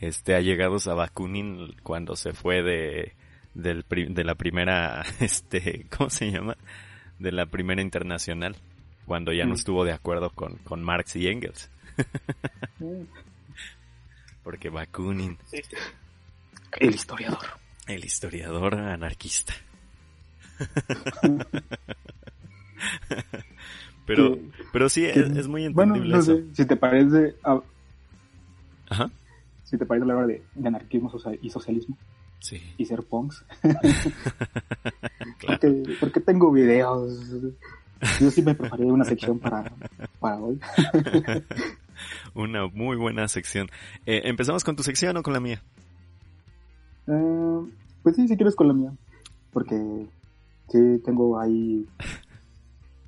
[0.00, 3.14] este allegados a Bakunin cuando se fue de
[3.54, 6.54] del, de la primera este ¿cómo se llama?
[7.18, 8.56] de la primera internacional
[9.06, 9.54] cuando ya no mm.
[9.54, 11.70] estuvo de acuerdo con, con Marx y Engels.
[14.46, 15.36] Porque Bakunin.
[16.78, 17.44] El historiador.
[17.88, 19.52] El historiador anarquista.
[24.06, 24.38] pero,
[24.72, 27.34] pero sí, es, muy entendible bueno, no Sé, si te parece...
[28.88, 29.10] Ajá.
[29.64, 31.10] Si te parece la hora de, anarquismo
[31.42, 31.98] y socialismo.
[32.38, 32.62] Sí.
[32.78, 33.44] Y ser punks.
[35.98, 37.18] porque, tengo videos.
[38.20, 39.72] Yo sí me preparé una sección para,
[40.20, 40.60] para hoy.
[42.34, 43.68] una muy buena sección.
[44.06, 45.62] Eh, ¿Empezamos con tu sección o con la mía?
[47.06, 47.60] Eh,
[48.02, 48.92] pues sí, si quieres con la mía.
[49.52, 50.06] Porque
[50.68, 51.86] sí, tengo ahí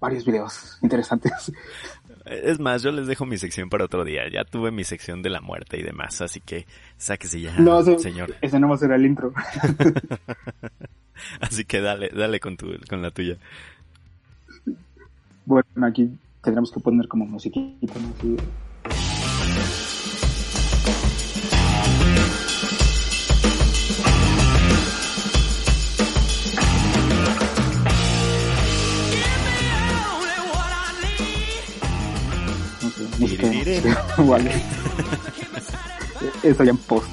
[0.01, 1.53] varios videos interesantes.
[2.25, 4.23] Es más, yo les dejo mi sección para otro día.
[4.31, 8.35] Ya tuve mi sección de la muerte y demás, así que sáquese ya, no, señor.
[8.43, 9.33] Ese no va a ser el intro.
[11.41, 13.39] así que dale, dale con, tu, con la tuya.
[15.47, 16.11] Bueno, aquí
[16.43, 18.37] tendremos que poner como musiquita, ¿no?
[34.29, 34.51] Vale.
[36.43, 37.09] Eso ya en post.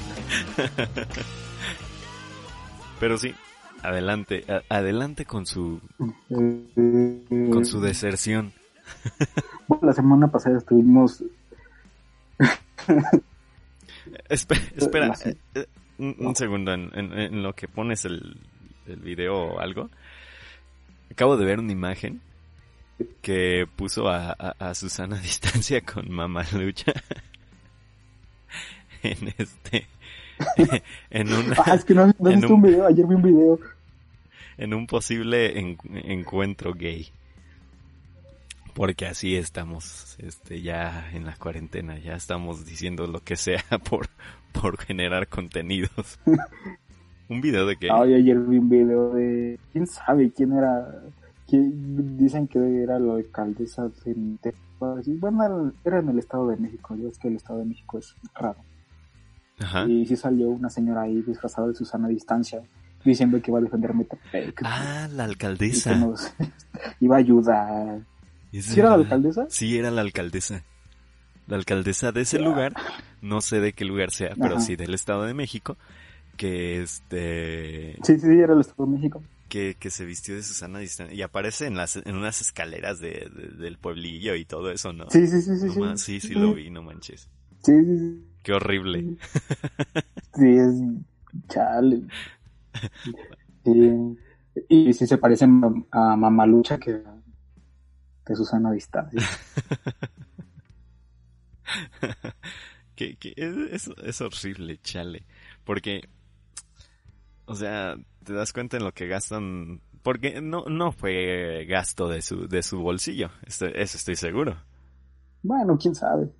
[3.00, 3.34] Pero sí,
[3.82, 5.80] adelante, adelante con su
[6.28, 8.52] con su deserción.
[9.82, 11.22] la semana pasada estuvimos
[14.28, 15.66] espera, eh, eh,
[15.98, 18.36] un, segundo en, lo que pones el,
[18.86, 19.90] el video o algo.
[21.10, 22.20] Acabo de ver una imagen
[23.22, 26.92] que puso a, a, Susana a distancia con Mamalucha
[29.02, 29.86] en este
[31.10, 33.58] en ah, es que no, no un, video ayer vi un video.
[34.58, 35.58] en un posible
[36.04, 37.10] encuentro gay
[38.76, 44.08] porque así estamos este ya en la cuarentena ya estamos diciendo lo que sea por
[44.52, 46.18] por generar contenidos.
[47.28, 51.02] Un video de que ayer vi un video de quién sabe quién era
[51.48, 57.08] que dicen que era la alcaldesa de bueno era en el Estado de México yo
[57.08, 58.58] es que el Estado de México es raro.
[59.88, 62.62] Y sí salió una señora ahí disfrazada de Susana a distancia
[63.04, 65.98] diciendo que iba a defender Metepec ah la alcaldesa.
[67.00, 68.02] iba a ayudar
[68.52, 69.46] ¿Sí era la alcaldesa?
[69.48, 70.64] Sí, era la alcaldesa.
[71.46, 72.74] La alcaldesa de ese lugar,
[73.22, 75.76] no sé de qué lugar sea, pero sí del Estado de México,
[76.36, 77.96] que este...
[78.02, 81.22] Sí, sí, era el Estado de México que, que se vistió de Susana Distancia y
[81.22, 85.08] aparece en las en unas escaleras de, del pueblillo y todo eso, ¿no?
[85.10, 85.70] Sí, sí, sí, sí.
[85.70, 85.80] sí.
[85.96, 87.28] sí, sí lo vi, no manches.
[87.62, 88.24] Sí, sí, sí.
[88.42, 89.16] Qué horrible.
[90.34, 90.74] Sí, es
[91.48, 92.02] chale.
[93.64, 95.46] y, y sí se parece
[95.90, 97.02] a Mamalucha que,
[98.26, 99.20] que Susana Distancia.
[102.94, 105.26] que, que es, es horrible, chale.
[105.64, 106.08] Porque,
[107.46, 112.22] o sea, te das cuenta en lo que gastan, porque no, no fue gasto de
[112.22, 114.56] su, de su bolsillo, eso estoy seguro.
[115.42, 116.30] Bueno, quién sabe.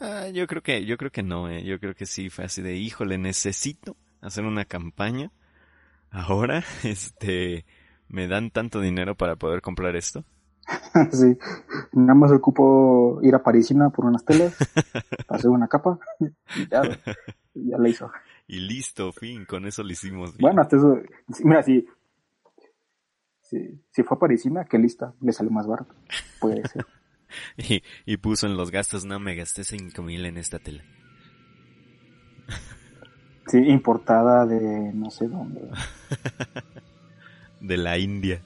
[0.00, 1.64] Ah, yo creo que, yo creo que no, eh.
[1.64, 5.32] yo creo que sí fue así de, híjole, necesito hacer una campaña.
[6.10, 7.66] Ahora, este,
[8.06, 10.24] me dan tanto dinero para poder comprar esto.
[11.12, 11.38] sí,
[11.92, 14.56] nada más ocupo ir a Parisina por unas telas,
[15.28, 16.82] hacer una capa, y ya,
[17.54, 18.10] ya la hizo
[18.48, 20.36] y listo, fin, con eso lo hicimos.
[20.38, 20.98] Bueno, hasta eso,
[21.44, 21.86] mira, si,
[23.42, 25.94] si, fue a Parisina, que lista, le salió más barato,
[26.40, 26.86] puede ser.
[27.58, 30.82] y, y puso en los gastos, no, me gasté cinco mil en esta tela.
[33.48, 35.68] sí, importada de no sé dónde.
[37.60, 38.40] de la India.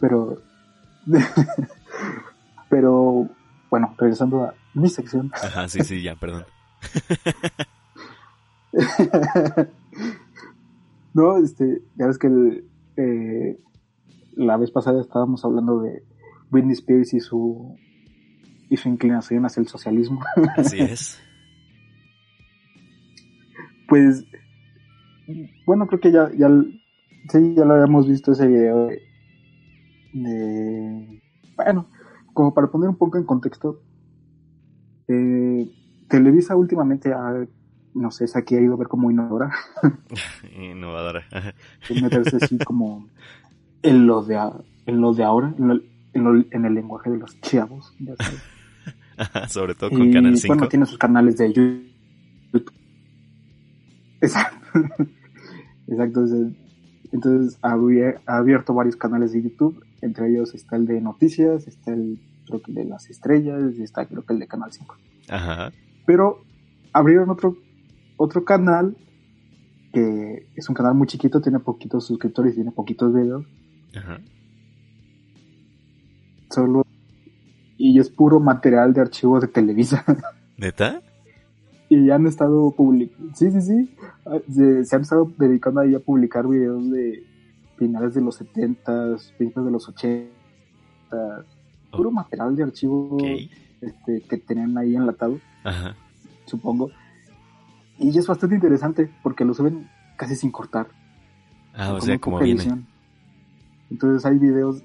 [0.00, 0.42] Pero,
[2.68, 3.28] pero,
[3.70, 5.30] bueno, regresando a mi sección.
[5.34, 6.44] Ajá, sí, sí, ya, perdón.
[11.14, 12.64] no, este, ya ves que
[12.96, 13.58] eh,
[14.36, 16.02] la vez pasada estábamos hablando de
[16.50, 17.76] Britney Spears y su
[18.70, 20.20] y su inclinación hacia el socialismo.
[20.56, 21.20] Así es.
[23.88, 24.24] pues
[25.66, 26.48] bueno, creo que ya ya
[27.28, 29.02] sí, ya lo habíamos visto ese video de,
[30.14, 31.86] bueno,
[32.32, 33.80] como para poner un poco en contexto
[35.08, 35.68] eh,
[36.08, 37.46] Televisa últimamente ha
[37.94, 39.52] no sé, aquí ha ido a ver como innovadora.
[40.58, 41.24] innovadora.
[42.02, 43.08] meterse así como
[43.82, 44.36] en lo de,
[44.86, 47.94] en lo de ahora, en, el lenguaje de los chavos.
[49.48, 50.54] Sobre todo con Canal 5.
[50.54, 52.72] Bueno, tiene sus canales de YouTube.
[54.20, 54.66] Exacto.
[55.86, 56.24] Exacto.
[57.12, 57.76] Entonces, ha
[58.26, 59.84] abierto varios canales de YouTube.
[60.04, 63.82] Entre ellos está el de noticias, está el creo que el de las estrellas y
[63.82, 64.96] está creo que el de Canal 5.
[65.30, 65.72] Ajá.
[66.06, 66.44] Pero
[66.92, 67.56] abrieron otro,
[68.16, 68.96] otro canal
[69.92, 73.46] que es un canal muy chiquito, tiene poquitos suscriptores, tiene poquitos videos.
[73.96, 74.20] Ajá.
[76.50, 76.84] Solo.
[77.78, 80.04] Y es puro material de archivos de Televisa.
[80.56, 81.00] ¿Neta?
[81.88, 83.34] y han estado publicando.
[83.34, 84.84] Sí, sí, sí.
[84.84, 87.22] Se, han estado dedicando ahí a publicar videos de
[87.76, 90.30] finales de los 70, principios de los 80.
[91.90, 93.18] Puro material de archivo
[93.80, 95.38] este, que tenían ahí enlatado.
[95.62, 95.94] Ajá.
[96.46, 96.90] Supongo.
[97.98, 100.88] Y es bastante interesante porque lo suben casi sin cortar.
[101.74, 102.84] Ah, o sea, como viene.
[103.90, 104.82] Entonces hay videos.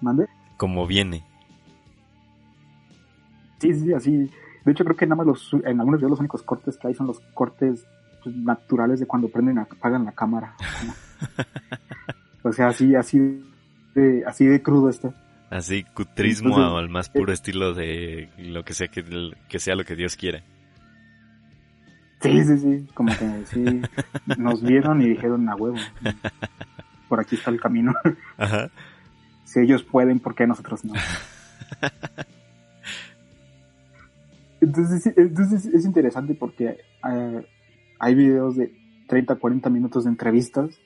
[0.00, 0.26] ¿Mande?
[0.56, 1.24] Como viene.
[3.58, 4.30] Sí, sí, así.
[4.64, 6.94] De hecho, creo que nada más los, en algunos videos los únicos cortes que hay
[6.94, 7.86] son los cortes
[8.26, 10.54] naturales de cuando prenden apagan la cámara.
[12.42, 13.42] o sea, así, así
[13.94, 15.12] de, así de crudo está.
[15.50, 19.04] Así, cutrismo al más puro eh, estilo de lo que sea que,
[19.48, 20.42] que sea lo que Dios quiera.
[22.20, 23.82] Sí, sí, sí, como que sí,
[24.38, 25.78] nos vieron y dijeron a huevo.
[27.08, 27.94] Por aquí está el camino.
[28.36, 28.70] Ajá.
[29.44, 30.92] Si ellos pueden, ¿por qué nosotros no?
[34.60, 36.76] Entonces, entonces es interesante porque
[37.10, 37.46] eh,
[38.00, 38.72] hay videos de
[39.06, 40.80] 30, 40 minutos de entrevistas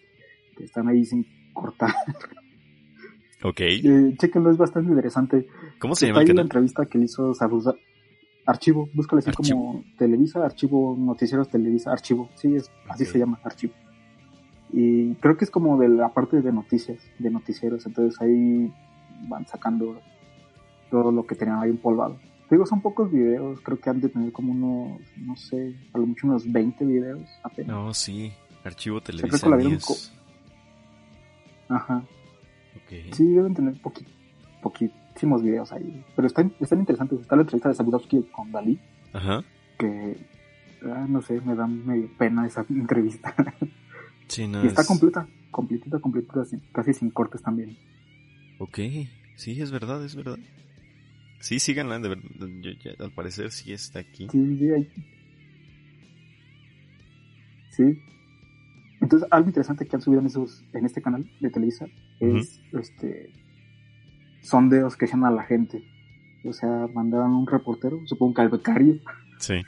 [0.57, 1.95] que están ahí sin cortar.
[3.43, 3.61] Ok.
[3.61, 5.47] Eh, chequenlo, es bastante interesante.
[5.79, 6.21] ¿Cómo se llama?
[6.21, 7.33] Hay una entrevista que hizo.
[8.47, 12.31] Archivo, búscale así como Televisa, Archivo, Noticieros Televisa, Archivo.
[12.35, 13.75] Sí, es, así se llama, Archivo.
[14.73, 17.87] Y creo que es como de la parte de noticias, de noticieros.
[17.87, 18.73] Entonces ahí
[19.29, 20.01] van sacando
[20.91, 22.19] todo lo que tenían ahí empolvado.
[22.51, 26.07] Digo, son pocos videos, creo que han de tener como unos, no sé, a lo
[26.07, 27.75] mucho unos 20 videos apenas.
[27.75, 28.33] No, sí,
[28.65, 29.79] archivo televisión.
[31.69, 32.05] Ajá.
[32.85, 33.13] Okay.
[33.13, 33.75] Sí, deben tener
[34.63, 36.05] poquísimos videos ahí.
[36.15, 37.21] Pero están, están interesantes.
[37.21, 38.79] Está la entrevista de Sabudowski con Dalí.
[39.13, 39.43] Ajá.
[39.79, 40.17] Que,
[40.83, 43.35] ah, no sé, me da medio pena esa entrevista.
[44.29, 47.77] Sí, no, y está completa, completita, completita, casi sin cortes también.
[48.59, 48.79] Ok,
[49.37, 50.39] sí, es verdad, es verdad.
[51.45, 52.25] Sí, síganla, de verdad.
[53.01, 54.29] al parecer sí está aquí.
[54.31, 54.91] Sí, sí, hay...
[57.69, 58.03] sí.
[59.03, 61.85] Entonces, algo interesante que han subido en, esos, en este canal de Televisa
[62.19, 63.31] es este
[64.41, 65.85] sondeos que hacen a la gente.
[66.47, 69.03] O sea, mandaban un reportero, supongo que al becario.
[69.39, 69.61] Sí.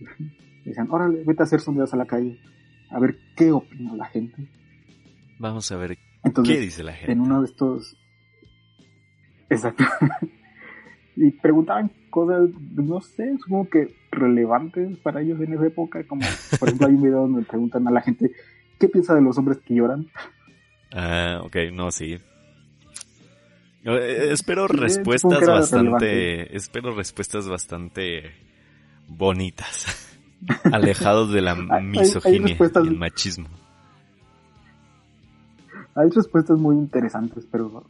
[0.66, 2.38] Dicen, órale, vete a hacer sondeos a la calle.
[2.90, 4.50] A ver qué opina la gente.
[5.38, 5.96] Vamos a ver
[6.44, 7.12] qué dice la gente.
[7.12, 7.96] En uno de estos.
[9.48, 9.84] Exacto
[11.16, 16.22] y preguntaban cosas, no sé, supongo que relevantes para ellos en esa época, como
[16.58, 18.30] por ejemplo hay un video donde preguntan a la gente
[18.78, 20.06] qué piensa de los hombres que lloran.
[20.92, 22.18] Ah, ok, no, sí.
[23.84, 28.32] Eh, espero respuestas bastante, espero respuestas bastante
[29.08, 30.18] bonitas,
[30.72, 33.48] alejados de la misoginia y el machismo.
[35.94, 37.84] Hay respuestas muy interesantes, pero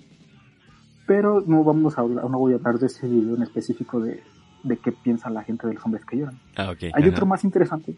[1.06, 4.22] pero no vamos a hablar, no voy a hablar de ese video en específico de,
[4.64, 6.38] de qué piensa la gente de los hombres que lloran.
[6.56, 6.90] Ah, okay.
[6.94, 7.96] Hay otro más interesante,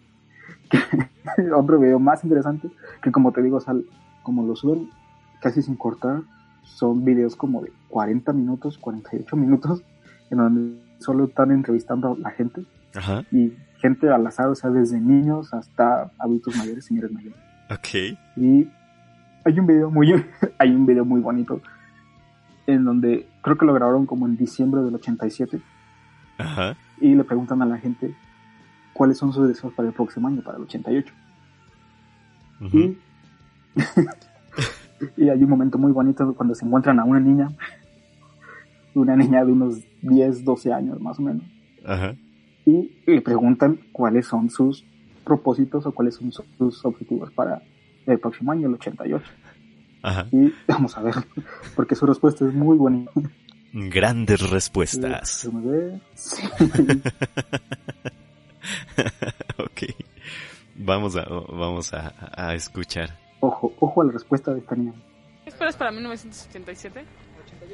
[1.57, 2.69] otro video más interesante,
[3.03, 3.85] que como te digo, sal,
[4.23, 4.91] como lo suben
[5.41, 6.23] casi sin cortar,
[6.65, 9.83] son videos como de 40 minutos, 48 minutos,
[10.31, 12.65] en donde solo están entrevistando a la gente.
[12.95, 13.25] Ajá.
[13.33, 17.39] Y gente al azar, o sea, desde niños hasta adultos mayores, señores mayores.
[17.71, 18.19] Ok.
[18.37, 18.69] Y
[19.45, 20.13] hay un video muy,
[20.59, 21.63] hay un video muy bonito
[22.69, 25.59] en donde creo que lo grabaron como en diciembre del 87.
[26.37, 26.77] Ajá.
[27.01, 28.15] Y le preguntan a la gente
[28.93, 31.13] cuáles son sus deseos para el próximo año, para el 88.
[32.61, 32.99] y,
[35.17, 37.49] y hay un momento muy bonito cuando se encuentran a una niña,
[38.95, 41.45] una niña de unos 10, 12 años más o menos.
[41.87, 42.15] Ajá.
[42.67, 44.85] Y le preguntan cuáles son sus
[45.25, 47.63] propósitos o cuáles son sus objetivos para
[48.05, 49.25] el próximo año, el 88.
[50.33, 51.15] Y vamos a ver,
[51.75, 53.11] porque su respuesta es muy bonita.
[53.73, 55.45] Grandes respuestas.
[59.59, 59.83] ok.
[60.77, 63.19] Vamos a, vamos a, escuchar.
[63.41, 64.95] Ojo, ojo a la respuesta de esta niña.
[65.45, 67.05] ¿Qué esperas para 1987?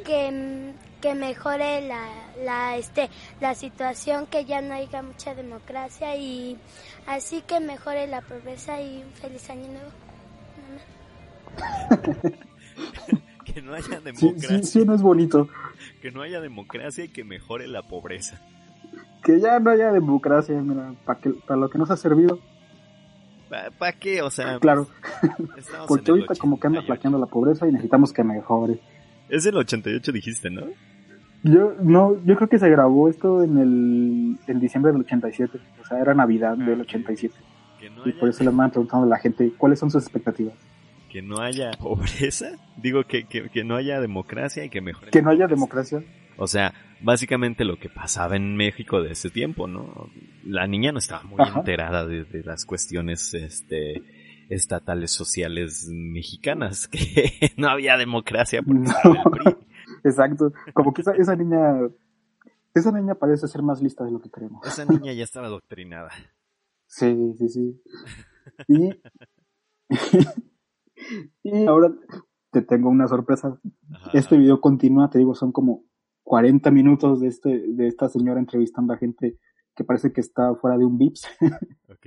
[0.05, 2.09] Que, que mejore la,
[2.45, 3.09] la, este,
[3.41, 6.59] la situación, que ya no haya mucha democracia y
[7.07, 9.91] así que mejore la pobreza y un feliz año nuevo.
[13.45, 14.59] que no haya Sí, democracia.
[14.59, 15.49] sí, sí, no es bonito.
[16.01, 18.41] Que no haya democracia y que mejore la pobreza.
[19.23, 22.39] Que ya no haya democracia, mira, para para lo que nos ha servido.
[23.79, 24.21] ¿Para qué?
[24.23, 24.89] O sea, Claro,
[25.57, 26.87] estamos porque ahorita como que anda 88.
[26.87, 28.81] flaqueando la pobreza y necesitamos que mejore.
[29.29, 30.63] Es el 88 dijiste, ¿no?
[31.45, 35.87] Yo no, yo creo que se grabó esto en el en diciembre del 87, o
[35.87, 37.35] sea, era Navidad del 87.
[37.79, 40.55] Que no Y por eso le andan preguntando a la gente cuáles son sus expectativas.
[41.15, 42.59] Que no haya pobreza.
[42.77, 46.03] Digo que, que, que no haya democracia y que mejore Que no haya democracia.
[46.37, 50.11] O sea, básicamente lo que pasaba en México de ese tiempo, ¿no?
[50.45, 51.61] La niña no estaba muy Ajá.
[51.61, 54.03] enterada de, de las cuestiones este
[54.51, 58.91] estatales sociales mexicanas, que no había democracia porque No.
[58.91, 59.57] estaba el PRI.
[60.05, 60.53] Exacto.
[60.73, 61.79] Como que esa, esa niña,
[62.75, 64.67] esa niña parece ser más lista de lo que creemos.
[64.67, 66.11] Esa niña ya estaba adoctrinada.
[66.89, 67.83] Sí, sí, sí.
[68.69, 68.91] Y,
[71.43, 71.93] y ahora
[72.51, 73.59] te tengo una sorpresa.
[73.93, 74.11] Ajá.
[74.15, 75.85] Este video continúa, te digo, son como
[76.23, 79.39] 40 minutos de este, de esta señora entrevistando a gente
[79.75, 81.27] que parece que está fuera de un VIPS.
[81.91, 82.07] Ok.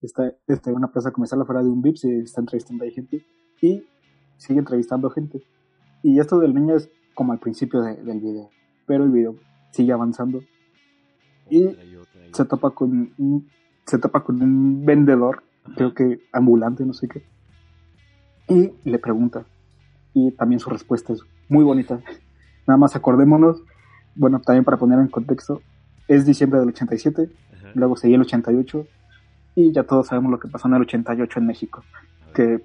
[0.00, 3.24] está, está en una plaza comercial afuera de un VIPS y está entrevistando a gente
[3.60, 3.84] y
[4.36, 5.42] sigue entrevistando gente.
[6.02, 8.50] Y esto del niño es como al principio de- del video,
[8.86, 9.36] pero el video
[9.72, 10.40] sigue avanzando
[11.48, 13.48] Y Otra y otra y se topa con un,
[13.86, 15.74] se topa con un vendedor, Ajá.
[15.76, 17.22] creo que ambulante, no sé qué,
[18.48, 19.44] y le pregunta.
[20.14, 22.00] Y también su respuesta es muy bonita.
[22.66, 23.62] Nada más acordémonos,
[24.14, 25.62] bueno, también para poner en contexto,
[26.08, 27.70] es diciembre del 87, Ajá.
[27.74, 28.86] luego seguía el 88,
[29.56, 31.82] y ya todos sabemos lo que pasó en el 88 en México,
[32.34, 32.60] que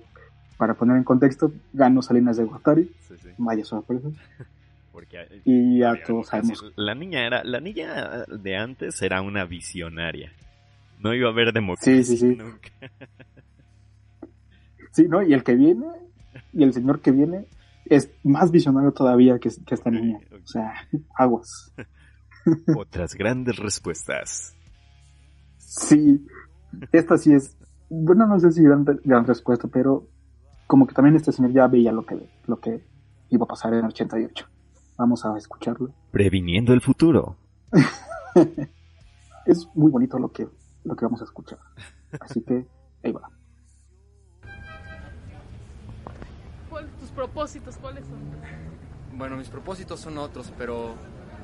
[0.58, 3.30] para poner en contexto, ganó Salinas de Gortari, Sí, sí.
[3.38, 4.08] vaya sorpresa,
[4.92, 6.74] Porque y ya todos sabemos.
[6.76, 10.32] La niña era, la niña de antes era una visionaria.
[11.00, 12.26] No iba a haber democracia Sí, sí, sí.
[12.36, 12.70] nunca.
[14.98, 15.22] Sí, ¿no?
[15.22, 15.86] Y el que viene,
[16.54, 17.46] y el señor que viene,
[17.86, 20.20] es más visionario todavía que, que esta niña.
[20.44, 20.74] O sea,
[21.16, 21.72] aguas.
[22.76, 24.58] Otras grandes respuestas.
[25.60, 26.26] Sí,
[26.92, 27.56] esta sí es,
[27.92, 30.08] bueno, no sé si gran, gran respuesta, pero
[30.66, 32.18] como que también este señor ya veía lo que,
[32.48, 32.84] lo que
[33.30, 34.48] iba a pasar en el 88.
[34.98, 35.94] Vamos a escucharlo.
[36.10, 37.38] Previniendo el futuro.
[39.46, 40.46] Es muy bonito lo que,
[40.84, 41.60] lo que vamos a escuchar.
[42.20, 42.66] Así que,
[43.04, 43.37] ahí va.
[47.18, 47.76] Propósitos?
[47.78, 48.20] ¿Cuáles son?
[49.18, 50.94] Bueno, mis propósitos son otros, pero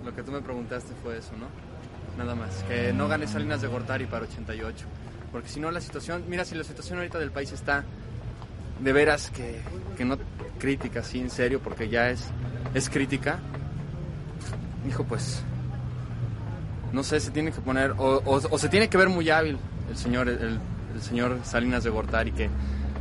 [0.05, 1.47] lo que tú me preguntaste fue eso, ¿no?
[2.23, 4.85] Nada más, que no gane Salinas de Gortari para 88.
[5.31, 7.83] Porque si no, la situación, mira, si la situación ahorita del país está
[8.79, 9.59] de veras que,
[9.97, 10.17] que no
[10.59, 12.23] crítica, sí, en serio, porque ya es,
[12.75, 13.39] es crítica,
[14.87, 15.41] hijo, pues,
[16.91, 19.57] no sé, se tiene que poner, o, o- o se tiene que ver muy hábil
[19.89, 20.59] el señor, el,
[20.93, 22.49] el señor Salinas de Gortari, que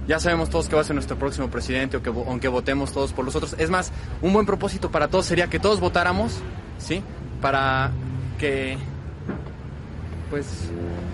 [0.06, 3.12] ya sabemos todos que va a ser nuestro próximo presidente, o que, aunque votemos todos
[3.12, 3.54] por los otros.
[3.58, 6.40] Es más, un buen propósito para todos sería que todos votáramos,
[6.78, 7.02] ¿sí?
[7.40, 7.90] Para
[8.38, 8.76] que,
[10.30, 10.70] pues,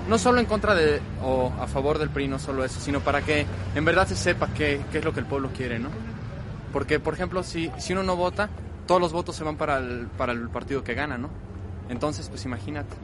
[0.08, 3.22] no solo en contra de, o a favor del PRI, no solo eso, sino para
[3.22, 5.88] que en verdad se sepa qué, qué es lo que el pueblo quiere, ¿no?
[6.72, 8.48] Porque, por ejemplo, si, si uno no vota,
[8.86, 11.30] todos los votos se van para el, para el partido que gana, ¿no?
[11.88, 12.94] Entonces, pues imagínate.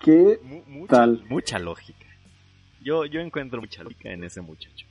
[0.00, 1.24] ¿Qué Mu- mucha, Tal.
[1.28, 2.06] mucha lógica.
[2.82, 4.86] Yo, yo encuentro mucha lógica en ese muchacho.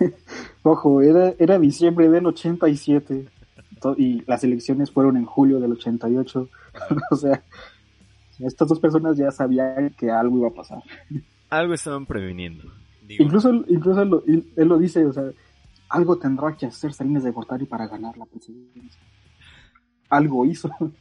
[0.62, 3.28] Ojo, era, era diciembre del 87
[3.80, 6.48] to- y las elecciones fueron en julio del 88.
[7.10, 7.42] o sea,
[8.38, 10.82] estas dos personas ya sabían que algo iba a pasar.
[11.50, 12.64] Algo estaban previniendo.
[13.06, 15.24] Digo, Incluso, él- incluso él, lo, él lo dice, o sea,
[15.90, 19.00] algo tendrá que hacer Salinas de Gortari para ganar la presidencia.
[20.08, 20.70] Algo hizo.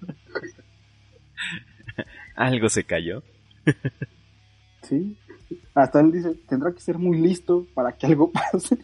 [2.36, 3.24] algo se cayó.
[4.82, 5.18] Sí.
[5.76, 8.78] Hasta él dice, tendrá que ser muy listo para que algo pase.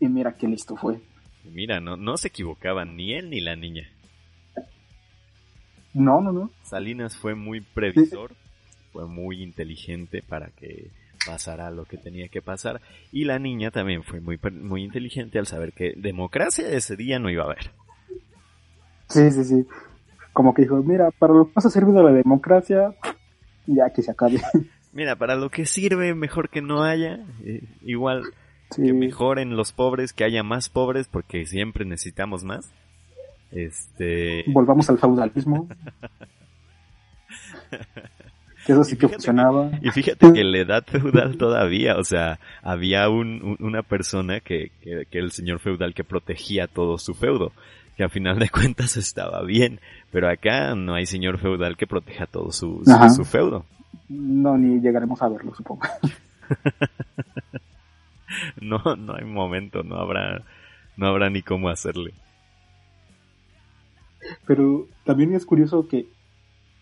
[0.00, 1.00] y mira qué listo fue.
[1.44, 3.88] Mira, no, no se equivocaban ni él ni la niña.
[5.94, 6.50] No, no, no.
[6.62, 8.32] Salinas fue muy previsor,
[8.92, 10.90] fue muy inteligente para que
[11.26, 12.80] pasara lo que tenía que pasar.
[13.12, 17.30] Y la niña también fue muy, muy inteligente al saber que democracia ese día no
[17.30, 17.70] iba a haber.
[19.08, 19.66] Sí, sí, sí.
[20.32, 22.94] Como que dijo, mira, para lo que más ha servido la democracia,
[23.66, 24.40] ya que se acabe.
[24.98, 27.20] Mira, para lo que sirve, mejor que no haya.
[27.44, 28.24] eh, igual
[28.70, 28.82] Sí.
[28.82, 32.68] que mejoren los pobres, que haya más pobres, porque siempre necesitamos más.
[33.52, 34.42] Este.
[34.48, 35.68] Volvamos al feudalismo.
[38.66, 39.70] eso sí que funcionaba.
[39.80, 44.70] Y fíjate que la edad feudal todavía, o sea, había un, un- una persona que,
[44.82, 47.52] que, que el señor feudal que protegía todo su feudo,
[47.96, 49.80] que a final de cuentas estaba bien,
[50.12, 52.82] pero acá no hay señor feudal que proteja todo su,
[53.16, 53.64] su feudo.
[54.08, 55.82] No, ni llegaremos a verlo, supongo.
[58.60, 60.44] no, no hay momento, no habrá,
[60.96, 62.14] no habrá ni cómo hacerle.
[64.46, 66.08] Pero también es curioso que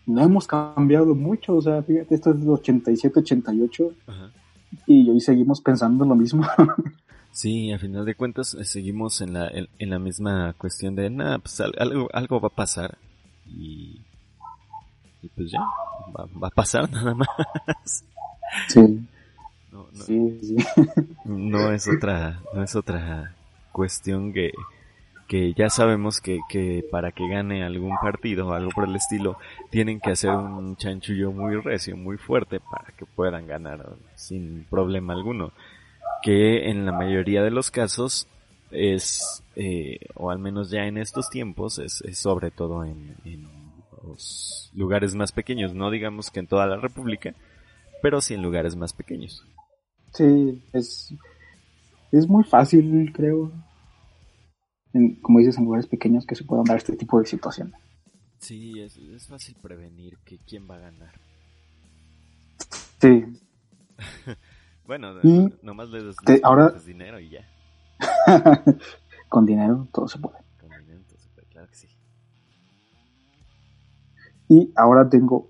[0.05, 3.93] no hemos cambiado mucho, o sea, fíjate, esto es 87, 88
[4.85, 6.47] y hoy seguimos pensando lo mismo.
[7.31, 11.39] sí, a final de cuentas eh, seguimos en la, en, la misma cuestión de, nada,
[11.39, 12.97] pues algo, algo va a pasar
[13.45, 14.01] y,
[15.21, 15.59] y pues ya,
[16.15, 18.03] va, a pasar nada más.
[18.67, 19.07] Sí.
[19.71, 20.55] No, no, sí, sí.
[21.25, 23.35] no es otra, no es otra
[23.71, 24.51] cuestión que,
[25.27, 29.37] que ya sabemos que, que para que gane algún partido o algo por el estilo,
[29.69, 35.13] tienen que hacer un chanchullo muy recio, muy fuerte para que puedan ganar sin problema
[35.13, 35.51] alguno.
[36.23, 38.27] Que en la mayoría de los casos
[38.71, 43.47] es, eh, o al menos ya en estos tiempos, es, es sobre todo en, en,
[44.07, 47.33] los lugares más pequeños, no digamos que en toda la República,
[48.01, 49.45] pero sí en lugares más pequeños.
[50.13, 51.13] Sí, es,
[52.11, 53.51] es muy fácil, creo,
[55.21, 57.75] como dices, en lugares pequeños que se puedan dar este tipo de situaciones.
[58.39, 61.13] Sí, es, es fácil prevenir que quién va a ganar.
[63.01, 63.25] Sí.
[64.85, 65.13] bueno,
[65.61, 67.47] nomás le das dinero y ya.
[69.29, 70.46] Con dinero todo se puede.
[74.49, 75.49] Y ahora tengo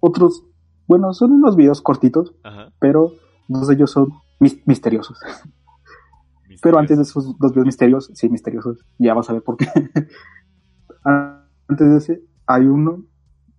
[0.00, 0.44] otros,
[0.86, 2.34] bueno, son unos videos cortitos,
[2.78, 3.12] pero
[3.48, 4.12] dos de ellos son
[4.66, 5.18] misteriosos.
[6.60, 9.66] Pero antes de esos dos videos misterios, sí, misteriosos, ya vas a ver por qué.
[11.04, 13.04] antes de ese, hay uno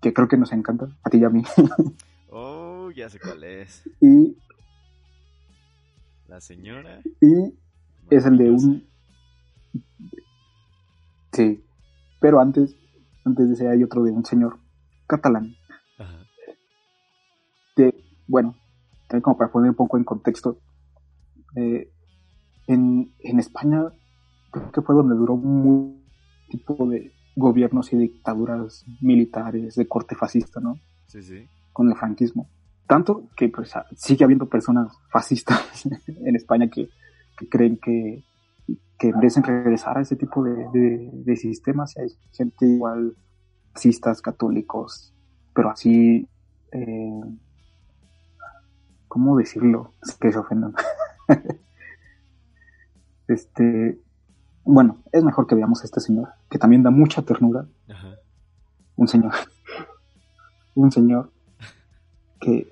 [0.02, 1.44] que creo que nos encanta, a ti y a mí.
[2.30, 3.84] oh, ya sé cuál es.
[4.02, 4.38] Y.
[6.28, 7.00] La señora.
[7.22, 7.58] Y
[8.10, 8.88] es el de un.
[11.32, 11.64] Sí.
[12.20, 12.76] Pero antes,
[13.30, 14.60] antes de ese hay otro de un señor
[15.08, 15.56] catalán.
[15.98, 16.26] Ajá.
[17.76, 17.94] Que,
[18.28, 18.56] bueno,
[19.22, 20.60] como para poner un poco en contexto,
[21.56, 21.92] eh,
[22.68, 23.92] en, en España
[24.52, 26.04] creo que fue donde duró un
[26.50, 30.80] tipo de gobiernos y dictaduras militares de corte fascista, ¿no?
[31.08, 31.48] Sí, sí.
[31.72, 32.50] Con el franquismo.
[32.88, 36.90] Tanto que pues sigue habiendo personas fascistas en España que,
[37.50, 38.24] creen que,
[39.00, 41.98] que, merecen regresar a ese tipo de, de, sistemas.
[41.98, 43.16] Hay gente igual,
[43.74, 45.14] fascistas, católicos,
[45.54, 46.28] pero así,
[46.72, 47.22] eh,
[49.08, 49.94] ¿cómo decirlo?
[50.04, 50.74] Es que se ofendan.
[53.30, 54.02] Este,
[54.64, 57.68] bueno, es mejor que veamos a este señor, que también da mucha ternura.
[58.96, 59.34] Un señor,
[60.76, 61.32] un señor
[62.40, 62.68] que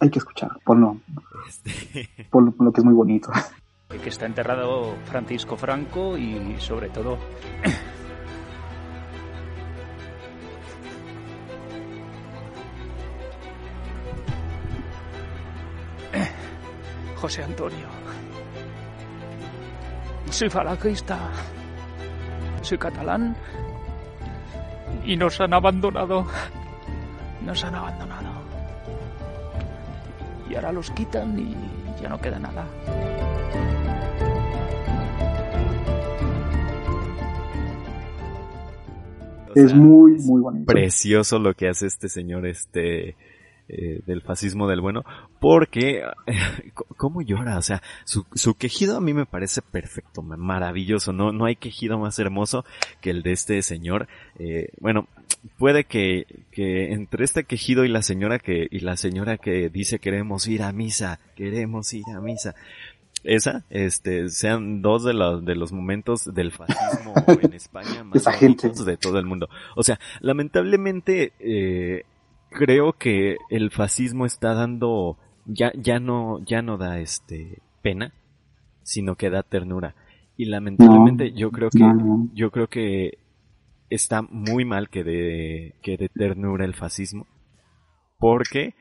[0.00, 0.96] hay que escuchar, por lo,
[1.48, 2.08] este.
[2.30, 3.30] por lo, que es muy bonito.
[4.00, 7.18] Que está enterrado Francisco Franco y sobre todo
[17.22, 17.86] José Antonio.
[20.28, 21.30] Soy falangista,
[22.62, 23.36] soy catalán
[25.04, 26.26] y nos han abandonado.
[27.42, 28.42] Nos han abandonado.
[30.50, 31.54] Y ahora los quitan y
[32.02, 32.66] ya no queda nada.
[39.54, 40.66] Es muy, muy bonito.
[40.66, 43.16] Precioso lo que hace este señor, este,
[43.68, 45.02] eh, del fascismo del bueno,
[45.40, 46.02] porque
[46.96, 51.46] cómo llora, o sea, su, su quejido a mí me parece perfecto, maravilloso, no, no
[51.46, 52.64] hay quejido más hermoso
[53.00, 55.08] que el de este señor, eh, bueno,
[55.58, 60.00] puede que, que entre este quejido y la señora que, y la señora que dice
[60.00, 62.54] queremos ir a misa, queremos ir a misa,
[63.24, 68.84] esa, este, sean dos de los, de los momentos del fascismo en España más bonitos
[68.84, 69.48] de todo el mundo.
[69.76, 72.04] O sea, lamentablemente, eh,
[72.50, 78.12] creo que el fascismo está dando ya ya no ya no da este pena,
[78.82, 79.94] sino que da ternura.
[80.36, 81.84] Y lamentablemente yo creo que
[82.32, 83.18] yo creo que
[83.90, 87.26] está muy mal que de que de ternura el fascismo,
[88.18, 88.74] porque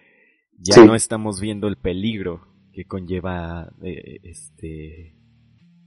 [0.58, 5.16] ya no estamos viendo el peligro que conlleva eh, este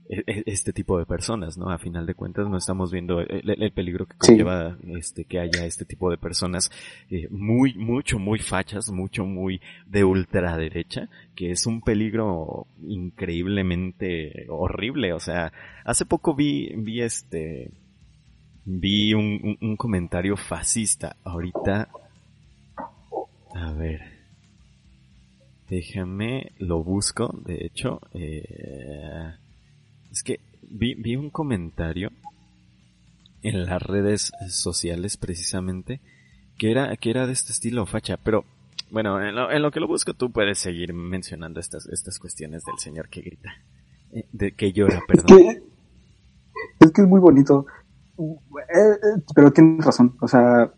[0.07, 1.69] e, e, este tipo de personas, ¿no?
[1.69, 5.83] A final de cuentas no estamos viendo el, peligro que conlleva este que haya este
[5.83, 6.71] tipo de personas
[7.09, 15.13] eh, muy mucho muy fachas, mucho muy de ultraderecha, que es un peligro increíblemente horrible,
[15.13, 15.51] o sea,
[15.83, 17.71] hace poco vi vi este
[18.63, 21.89] vi un, un, comentario fascista, ahorita
[23.53, 24.14] a ver
[25.69, 29.33] Déjame, lo busco, de hecho, eh,
[30.11, 32.11] es que vi, vi un comentario
[33.41, 36.01] en las redes sociales precisamente
[36.57, 38.45] que era, que era de este estilo facha, pero
[38.91, 42.63] Bueno, en lo, en lo, que lo busco tú puedes seguir mencionando estas, estas cuestiones
[42.63, 43.49] del señor que grita.
[44.11, 45.39] Eh, de que llora, perdón.
[45.39, 45.63] Es que,
[46.79, 47.65] es que es muy bonito.
[48.17, 48.23] Eh,
[48.73, 50.15] eh, pero tienes razón.
[50.21, 50.71] O sea,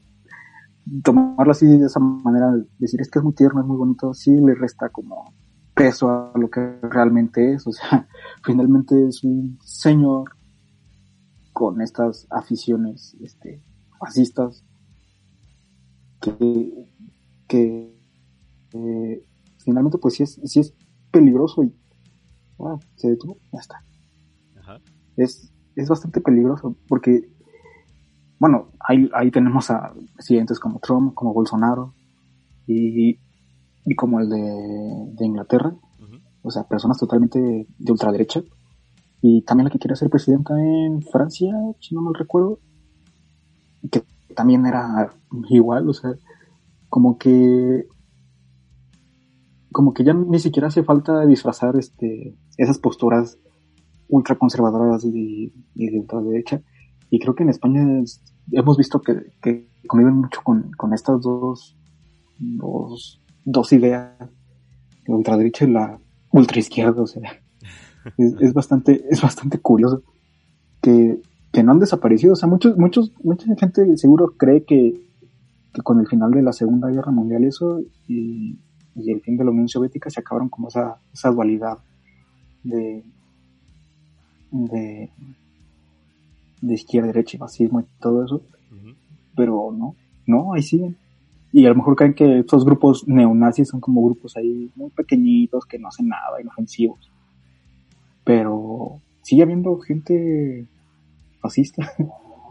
[1.04, 4.36] tomarlo así de esa manera, decir es que es muy tierno, es muy bonito, sí
[4.36, 5.34] le resta como
[5.74, 7.68] peso a lo que realmente es.
[7.68, 8.08] O sea,
[8.44, 10.32] finalmente es un señor
[11.54, 13.62] con estas aficiones este,
[14.00, 14.64] fascistas
[16.22, 16.92] que,
[17.48, 17.96] que
[18.74, 19.24] eh,
[19.64, 20.74] finalmente pues sí es, sí es
[21.12, 21.74] peligroso y
[22.60, 23.84] ah, se detuvo, ya está.
[24.60, 24.80] Ajá.
[25.16, 27.30] Es, es bastante peligroso porque,
[28.40, 31.94] bueno, ahí, ahí tenemos a presidentes como Trump, como Bolsonaro
[32.68, 33.20] y,
[33.86, 35.74] y como el de, de Inglaterra,
[36.42, 38.42] o sea, personas totalmente de ultraderecha.
[39.22, 42.60] Y también la que quiere ser presidenta en Francia, si no me recuerdo,
[43.92, 44.04] que
[44.36, 45.10] también era
[45.50, 46.12] igual, o sea,
[46.90, 47.88] como que
[49.72, 53.38] como que ya ni siquiera hace falta disfrazar este esas posturas
[54.08, 56.62] ultraconservadoras y, y de ultraderecha.
[57.10, 61.22] Y creo que en España es, hemos visto que, que, conviven mucho con, con estas
[61.22, 61.78] dos,
[62.38, 64.12] dos, dos ideas,
[65.06, 65.98] la ultraderecha y la
[66.32, 67.22] ultraizquierda, o sea,
[68.18, 70.04] es, es, bastante, es bastante curioso
[70.82, 71.22] que,
[71.54, 72.34] que no han desaparecido.
[72.34, 74.94] O sea, muchos, muchos, mucha gente seguro cree que,
[75.74, 78.60] que con el final de la Segunda Guerra Mundial eso y,
[78.96, 81.78] y el fin de la Unión Soviética se acabaron como esa, esa dualidad
[82.64, 83.04] de,
[84.52, 85.12] de,
[86.62, 88.42] de izquierda, derecha y fascismo y todo eso.
[88.72, 88.96] Uh-huh.
[89.36, 89.96] Pero no,
[90.26, 90.98] no, ahí siguen.
[91.52, 95.66] Y a lo mejor creen que estos grupos neonazis son como grupos ahí muy pequeñitos
[95.66, 97.10] que no hacen nada, inofensivos.
[98.24, 100.68] Pero sigue habiendo gente
[101.40, 101.94] fascista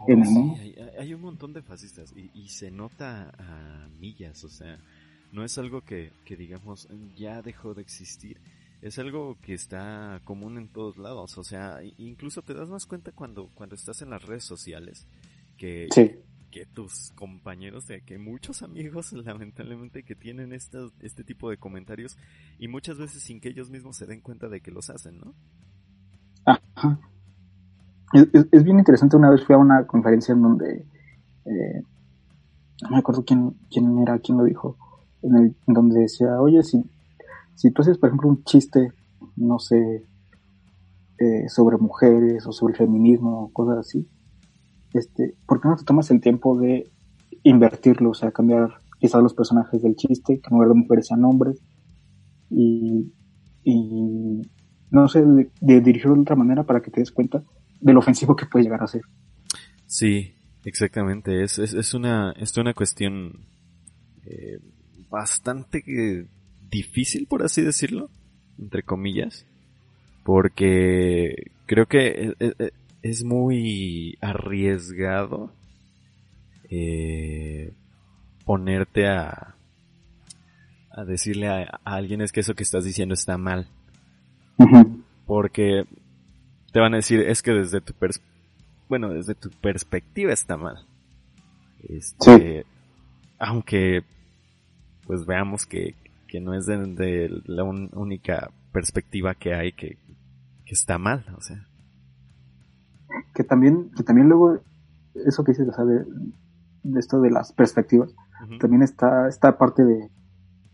[0.07, 0.55] en el mundo.
[0.61, 4.79] Sí, hay, hay, un montón de fascistas y, y, se nota a millas, o sea,
[5.31, 8.39] no es algo que, que digamos ya dejó de existir
[8.87, 13.11] es algo que está común en todos lados, o sea, incluso te das más cuenta
[13.11, 15.07] cuando, cuando estás en las redes sociales
[15.57, 16.15] que, sí.
[16.51, 22.17] que tus compañeros, de que muchos amigos lamentablemente que tienen este, este tipo de comentarios
[22.59, 25.33] y muchas veces sin que ellos mismos se den cuenta de que los hacen, ¿no?
[26.45, 26.99] Ajá.
[28.13, 30.85] Es, es, es bien interesante, una vez fui a una conferencia en donde,
[31.45, 31.83] eh,
[32.83, 34.77] no me acuerdo quién, quién era, quién lo dijo,
[35.21, 36.85] en, el, en donde decía, oye, si
[37.57, 38.93] si tú haces, por ejemplo, un chiste,
[39.35, 40.05] no sé,
[41.17, 44.07] eh, sobre mujeres o sobre el feminismo o cosas así,
[44.93, 46.87] este, ¿por qué no te tomas el tiempo de
[47.41, 48.11] invertirlo?
[48.11, 51.59] O sea, cambiar quizás los personajes del chiste, que en lugar de mujeres sean hombres,
[52.51, 53.11] y,
[53.63, 54.41] y
[54.91, 57.43] no sé, de, dirigirlo de otra manera para que te des cuenta
[57.81, 59.01] de lo ofensivo que puede llegar a ser.
[59.87, 61.43] Sí, exactamente.
[61.43, 63.47] Es, es, es una, es una cuestión
[64.25, 64.59] eh,
[65.09, 65.81] bastante
[66.69, 68.09] difícil, por así decirlo,
[68.59, 69.45] entre comillas,
[70.23, 72.35] porque creo que
[73.01, 75.53] es, muy arriesgado
[76.69, 77.73] eh,
[78.45, 79.55] ponerte a,
[80.91, 83.69] a decirle a, a, alguien es que eso que estás diciendo está mal.
[85.25, 85.85] Porque
[86.71, 88.21] te van a decir es que desde tu pers
[88.89, 90.85] bueno, desde tu perspectiva está mal.
[91.87, 92.69] Este, sí.
[93.37, 94.03] aunque
[95.05, 95.95] pues veamos que,
[96.27, 99.97] que no es de, de la un, única perspectiva que hay que,
[100.65, 101.67] que, está mal, o sea.
[103.33, 104.59] Que también, que también luego,
[105.25, 106.05] eso que dices, o sea, de,
[106.83, 108.13] de esto de las perspectivas,
[108.59, 110.09] también está esta parte de,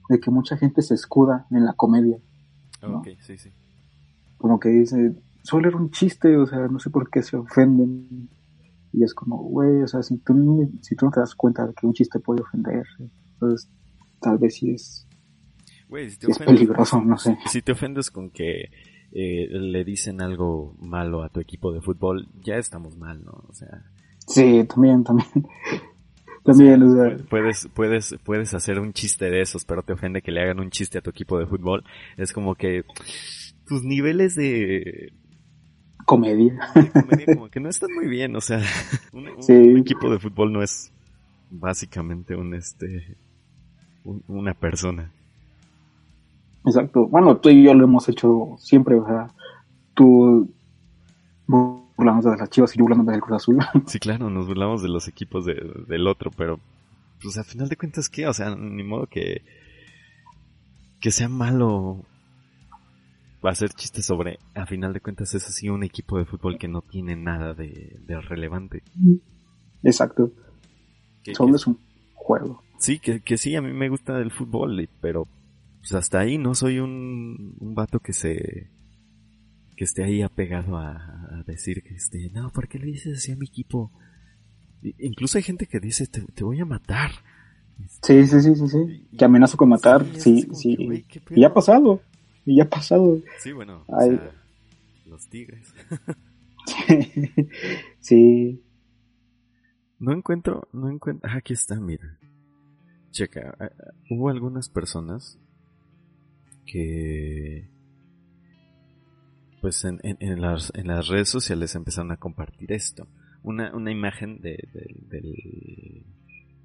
[0.10, 2.18] de, que mucha gente se escuda en la comedia.
[2.82, 3.00] ¿no?
[3.00, 3.52] Ok, sí, sí.
[4.38, 8.30] Como que dice, suele ser un chiste, o sea, no sé por qué se ofenden.
[8.92, 11.74] Y es como, güey, o sea, si tú, si tú no te das cuenta de
[11.74, 13.70] que un chiste puede ofender, entonces
[14.20, 15.08] tal vez sí es
[16.10, 17.38] Si te es ofendes, peligroso, no sé.
[17.46, 18.70] Si te ofendes con que
[19.12, 23.44] eh, le dicen algo malo a tu equipo de fútbol, ya estamos mal, ¿no?
[23.48, 23.84] O sea.
[24.28, 25.30] Sí, también, también.
[26.44, 30.32] también, o sea, puedes, puedes, puedes hacer un chiste de esos, pero te ofende que
[30.32, 31.84] le hagan un chiste a tu equipo de fútbol.
[32.18, 32.84] Es como que
[33.68, 35.14] tus niveles de
[36.06, 38.62] comedia, de comedia como que no están muy bien, o sea,
[39.14, 39.54] un, sí.
[39.54, 40.92] un equipo de fútbol no es
[41.50, 43.16] básicamente un este
[44.04, 45.12] un, una persona.
[46.66, 47.08] Exacto.
[47.08, 49.28] Bueno, tú y yo lo hemos hecho siempre, o sea,
[49.94, 50.50] tú
[51.48, 53.60] burlamos de las chivas y yo burlándome del Cruz Azul.
[53.86, 55.56] Sí, claro, nos burlamos de los equipos de,
[55.88, 56.60] del otro, pero
[57.22, 58.28] pues a final de cuentas, ¿qué?
[58.28, 59.42] O sea, ni modo que
[61.00, 62.06] que sea malo
[63.50, 66.82] hacer chistes sobre, a final de cuentas es así un equipo de fútbol que no
[66.82, 68.84] tiene nada de, de relevante.
[69.84, 70.32] Exacto.
[71.34, 71.78] Solo es un
[72.14, 72.64] juego.
[72.78, 75.28] Sí, que, que sí, a mí me gusta el fútbol, pero
[75.84, 78.72] pues hasta ahí no soy un, un vato que se
[79.76, 83.34] que esté ahí apegado a, a decir que este, no, ¿por qué le dices así
[83.34, 83.92] a mi equipo?
[84.82, 87.12] Incluso hay gente que dice, te, te voy a matar.
[88.02, 89.08] Sí, sí, sí, sí, sí.
[89.18, 91.04] Que amenazo con matar, Sí, sí, sí.
[91.10, 91.22] que.
[91.32, 92.02] Y ya ha pasado.
[92.46, 93.20] Y ya ha pasado.
[93.40, 94.32] Sí, bueno, o sea,
[95.06, 95.74] los tigres.
[98.00, 98.64] sí.
[100.00, 102.20] No encuentro, no encuentro, ah, aquí está, mira.
[103.12, 105.40] Checa, ah, ah, hubo algunas personas
[106.66, 107.70] que
[109.62, 113.08] pues en, en- en las, en las redes sociales empezaron a compartir esto.
[113.44, 114.58] Una, una imagen de,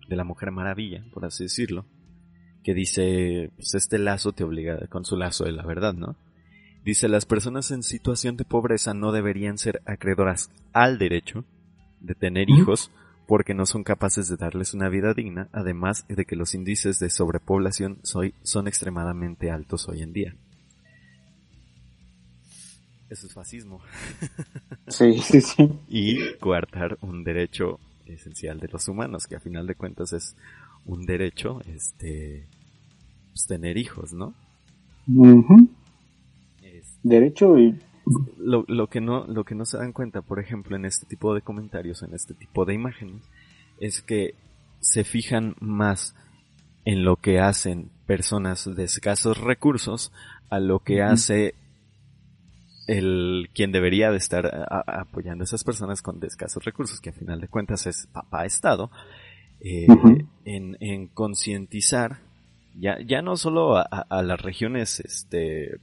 [0.09, 1.86] de, la Mujer Maravilla, por así decirlo,
[2.64, 6.16] que dice, pues este lazo te obliga, con su lazo de la verdad, ¿no?
[6.84, 11.44] Dice, las personas en situación de pobreza no deberían ser acreedoras al derecho
[12.01, 12.90] de tener hijos
[13.29, 17.11] porque no son capaces de darles una vida digna, además de que los índices de
[17.11, 20.35] sobrepoblación soy- son extremadamente altos hoy en día.
[23.11, 23.81] Eso es fascismo.
[24.89, 25.68] Sí, sí, sí.
[25.91, 30.35] Y coartar un derecho esencial de los humanos, que a final de cuentas es
[30.87, 32.47] un derecho, este,
[33.33, 34.33] pues, tener hijos, ¿no?
[36.62, 37.79] Es- Derecho y...
[38.39, 41.35] lo, lo que no lo que no se dan cuenta por ejemplo en este tipo
[41.35, 43.23] de comentarios en este tipo de imágenes
[43.81, 44.35] es que
[44.81, 46.15] se fijan más
[46.85, 50.13] en lo que hacen personas de escasos recursos
[50.51, 51.55] a lo que hace
[52.87, 57.01] el quien debería de estar a- a- apoyando a esas personas con de escasos recursos
[57.01, 58.91] que a final de cuentas es papá estado
[59.61, 59.87] eh,
[60.45, 62.21] en, en concientizar
[62.79, 65.79] ya ya no solo a, a- a las regiones este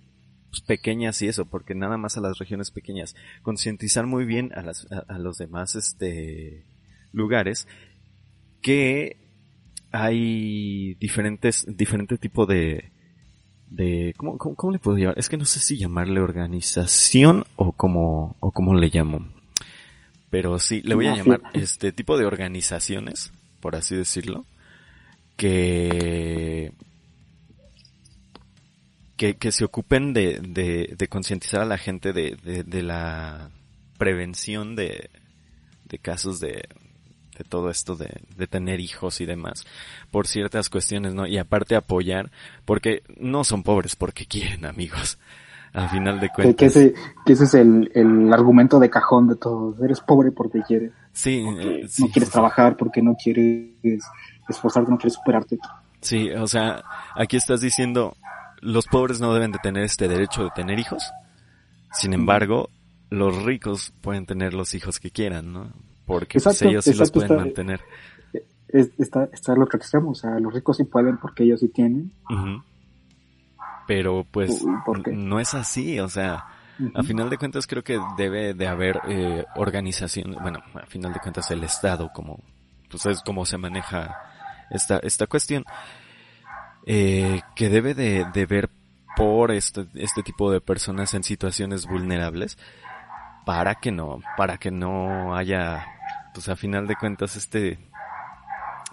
[0.56, 4.62] pues, pequeñas y eso, porque nada más a las regiones pequeñas, concientizar muy bien a,
[4.62, 6.64] las, a, a los demás este,
[7.12, 7.68] lugares
[8.62, 9.18] que
[9.91, 12.91] hay diferentes, diferente tipo de,
[13.70, 15.20] de, ¿cómo, cómo, cómo le puedo llamar?
[15.20, 19.28] Es que no sé si llamarle organización o como, o cómo le llamo.
[20.30, 23.32] Pero sí, le voy a llamar este tipo de organizaciones,
[23.62, 24.45] por así decirlo,
[25.38, 26.74] que
[29.18, 33.49] que, que se ocupen de, de, de concientizar a la gente de, de, de la
[33.97, 35.09] prevención de,
[35.86, 36.63] de casos de,
[37.38, 39.66] de todo esto de, de tener hijos y demás
[40.11, 41.28] por ciertas cuestiones, ¿no?
[41.28, 42.32] Y aparte apoyar,
[42.66, 45.18] porque no son pobres porque quieren, amigos.
[45.74, 46.55] Al final de Que, cuentas.
[46.55, 46.93] que ese,
[47.26, 49.78] que ese es el, el argumento de cajón de todos.
[49.82, 50.93] Eres pobre porque quieres.
[51.11, 54.05] sí, porque eh, sí, no quieres sí, trabajar, porque no quieres
[54.47, 55.57] esforzarte, no quieres superarte.
[55.99, 56.82] Sí, o sea,
[57.13, 58.16] aquí estás diciendo,
[58.66, 61.03] los pobres no deben de tener este derecho de tener hijos.
[61.93, 62.70] Sin embargo,
[63.09, 65.72] los ricos pueden tener los hijos que quieran, ¿no?
[66.05, 67.82] Porque pues, ellos sí los pueden está- mantener.
[68.68, 70.11] Es, está, está el otro extremo.
[70.11, 72.11] O sea, los ricos sí pueden porque ellos sí tienen.
[73.88, 74.63] Pero pues
[75.13, 76.45] no es así, o sea,
[76.95, 81.20] a final de cuentas creo que debe de haber eh, organización, bueno, a final de
[81.20, 82.39] cuentas el Estado como,
[82.89, 84.18] pues es como se maneja
[84.72, 85.63] esta, esta cuestión,
[86.86, 88.70] eh, que debe de, de ver
[89.16, 92.58] por este, este tipo de personas en situaciones vulnerables
[93.46, 95.86] para que no, para que no haya,
[96.34, 97.80] pues a final de cuentas este,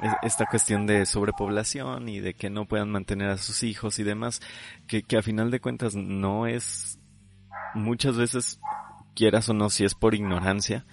[0.00, 4.04] es- esta cuestión de sobrepoblación y de que no puedan mantener a sus hijos y
[4.04, 4.40] demás,
[4.86, 6.98] que, que a final de cuentas no es,
[7.74, 8.60] muchas veces,
[9.14, 10.84] quieras o no, si es por ignorancia,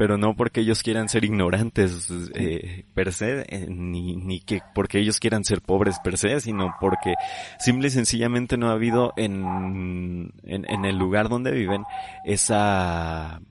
[0.00, 4.98] pero no porque ellos quieran ser ignorantes eh, per se, eh, ni, ni que porque
[4.98, 7.16] ellos quieran ser pobres per se, sino porque
[7.58, 11.84] simple y sencillamente no ha habido en, en, en el lugar donde viven
[12.24, 13.42] esa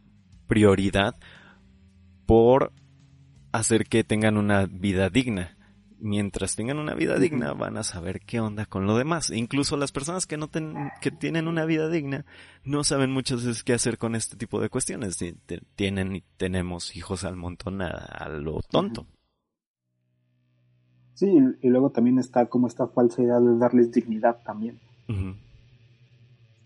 [0.48, 1.18] prioridad
[2.26, 2.74] por
[3.52, 5.56] hacer que tengan una vida digna.
[6.02, 9.32] Mientras tengan una vida digna, van a saber qué onda con lo demás.
[9.32, 12.26] Incluso las personas que no ten- que tienen una vida digna
[12.64, 15.18] no saben muchas veces qué hacer con este tipo de cuestiones.
[15.76, 19.06] Tienen y tenemos hijos al montón a, a lo tonto.
[21.16, 21.30] Sí,
[21.62, 24.80] y luego también está como esta falsa idea de darles dignidad también.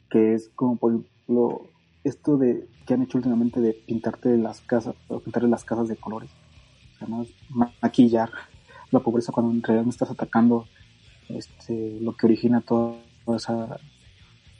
[0.09, 1.67] Que es como por ejemplo
[2.03, 5.95] esto de que han hecho últimamente de pintarte las casas o pintarle las casas de
[5.95, 6.29] colores
[7.01, 7.25] o
[7.81, 8.29] maquillar
[8.93, 10.67] la pobreza cuando en realidad no estás atacando
[11.29, 12.95] este lo que origina toda
[13.35, 13.77] esa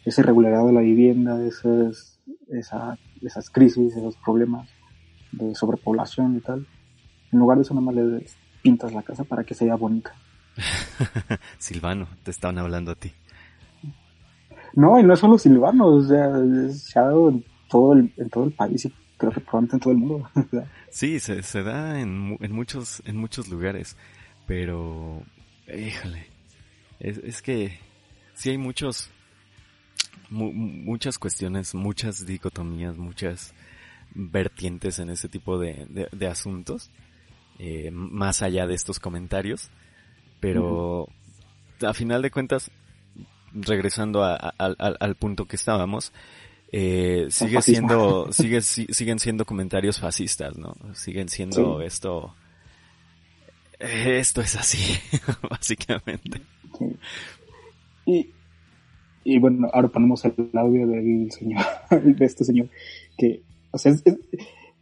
[0.06, 2.20] esa irregularidad de la vivienda esas
[2.50, 4.70] esa- esas crisis esos problemas
[5.32, 6.68] de sobrepoblación y tal
[7.32, 8.26] en lugar de eso nada más le
[8.62, 10.14] pintas la casa para que sea bonita
[11.58, 13.12] Silvano, te estaban hablando a ti.
[14.76, 16.32] No, y no es solo Silvano, o sea,
[16.72, 19.80] se ha dado en todo el, en todo el país y creo que probablemente en
[19.80, 20.30] todo el mundo.
[20.92, 23.98] Sí, se, se da en, en muchos en muchos lugares.
[24.48, 25.24] Pero,
[25.68, 26.28] híjole,
[27.00, 27.80] es, es que
[28.34, 29.10] sí hay muchos,
[30.30, 33.54] mu- muchas cuestiones, muchas dicotomías, muchas
[34.16, 36.92] vertientes en ese tipo de, de- de asuntos,
[37.60, 39.70] eh, más allá de estos comentarios.
[40.40, 41.08] Pero,
[41.82, 42.70] a final de cuentas,
[43.54, 46.12] regresando a- a- al- punto que estábamos,
[46.72, 50.76] eh, sigue siendo, sigue, si- siguen siendo comentarios fascistas, ¿no?
[50.96, 51.86] Siguen siendo Sí.
[51.86, 52.36] esto,
[53.80, 54.98] esto es así,
[55.50, 56.42] básicamente.
[56.78, 56.98] Sí.
[58.06, 58.30] Y,
[59.24, 62.70] y bueno, ahora ponemos el audio del señor, de este señor,
[63.18, 64.18] que, o sea, es, es,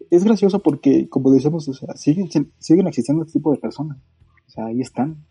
[0.10, 2.30] es gracioso porque, como decíamos, o sea, siguen,
[2.60, 3.98] siguen existiendo este tipo de personas.
[4.48, 5.24] O sea, ahí están,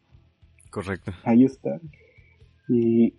[0.71, 1.13] Correcto.
[1.25, 1.81] ahí están.
[2.69, 3.15] Y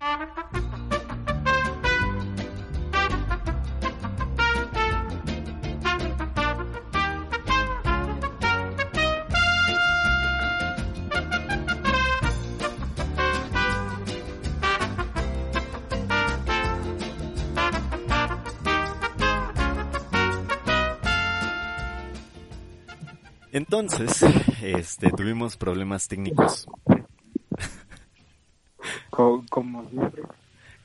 [23.52, 24.24] Entonces,
[24.62, 26.68] este, tuvimos problemas técnicos,
[29.10, 30.24] co- como siempre,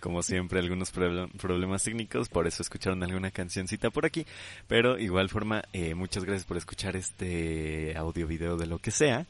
[0.00, 4.26] como siempre, algunos proble- problemas técnicos, por eso escucharon alguna cancioncita por aquí,
[4.66, 9.26] pero igual forma, eh, muchas gracias por escuchar este audio, video, de lo que sea.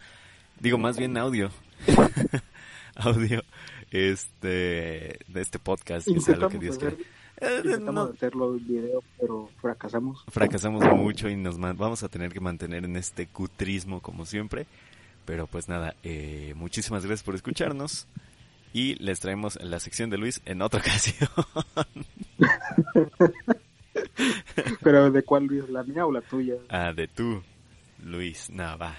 [0.60, 1.50] Digo, más bien audio.
[2.96, 3.42] audio,
[3.90, 6.96] este, de este podcast, que sea lo que Dios quiera.
[7.64, 10.24] Intentamos no, hacerlo en video, pero fracasamos.
[10.28, 14.66] fracasamos mucho y nos vamos a tener que mantener en este cutrismo como siempre.
[15.24, 18.06] Pero pues nada, eh, muchísimas gracias por escucharnos
[18.72, 21.28] y les traemos la sección de Luis en otra ocasión.
[24.82, 25.68] Pero ¿de cuál Luis?
[25.68, 26.54] ¿La mía o la tuya?
[26.68, 27.42] ah, de tú,
[28.04, 28.94] Luis Nava,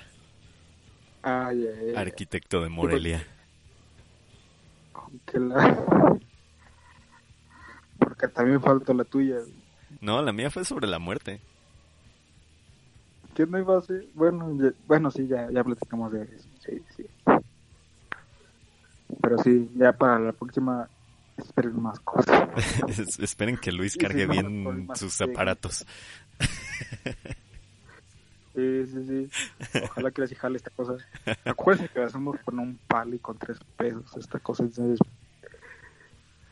[1.24, 1.66] ay.
[1.96, 3.26] arquitecto de Morelia.
[5.26, 6.18] Que la...
[8.08, 9.36] Porque también falta la tuya.
[10.00, 11.42] No, la mía fue sobre la muerte.
[13.36, 14.06] ¿Qué no iba a ser?
[14.14, 16.48] Bueno, ya- bueno, sí, ya, ya platicamos de eso.
[16.60, 17.06] Sí, sí.
[19.22, 20.88] Pero sí, ya para la próxima
[21.38, 22.50] esperen más cosas.
[22.88, 25.86] Es- Esperen que Luis cargue sí, bien problemas sus aparatos.
[28.56, 29.80] Sí, sí, sí.
[29.84, 30.94] Ojalá que les jale esta cosa.
[31.46, 34.16] Acuérdense que la hacemos con un palo y con tres pesos.
[34.18, 34.98] Esta cosa, entonces,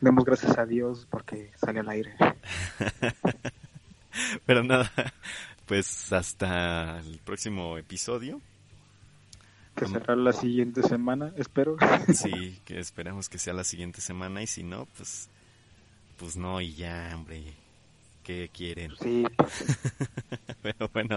[0.00, 2.14] demos gracias a Dios porque sale al aire.
[4.46, 4.90] Pero nada,
[5.66, 8.40] pues hasta el próximo episodio.
[9.74, 11.76] Que será la siguiente semana, espero.
[12.14, 15.28] Sí, que esperamos que sea la siguiente semana y si no, pues,
[16.18, 17.42] pues no y ya, hombre.
[18.22, 18.92] ¿Qué quieren?
[19.00, 19.64] Sí, pues,
[20.62, 21.16] Pero bueno,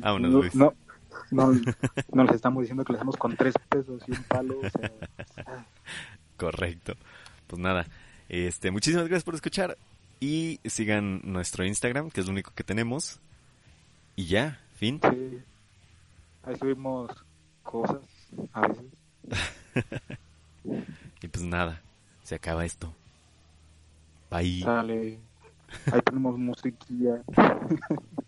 [0.00, 0.54] vámonos, no, Luis.
[0.54, 0.74] no,
[1.30, 1.52] no,
[2.12, 4.58] no les estamos diciendo que le hacemos con tres pesos y un palo.
[4.58, 5.66] O sea,
[6.36, 6.94] Correcto.
[7.46, 7.86] Pues nada,
[8.28, 9.76] este, muchísimas gracias por escuchar
[10.20, 13.20] y sigan nuestro Instagram, que es lo único que tenemos.
[14.16, 15.00] Y ya, fin.
[15.02, 15.38] sí.
[16.42, 17.10] Ahí subimos
[17.62, 18.02] cosas
[18.52, 18.84] a veces.
[21.20, 21.80] Y pues nada,
[22.22, 22.94] se acaba esto.
[24.30, 24.60] Bye.
[24.62, 25.18] Sale.
[25.92, 27.22] Ahí tenemos musiquilla.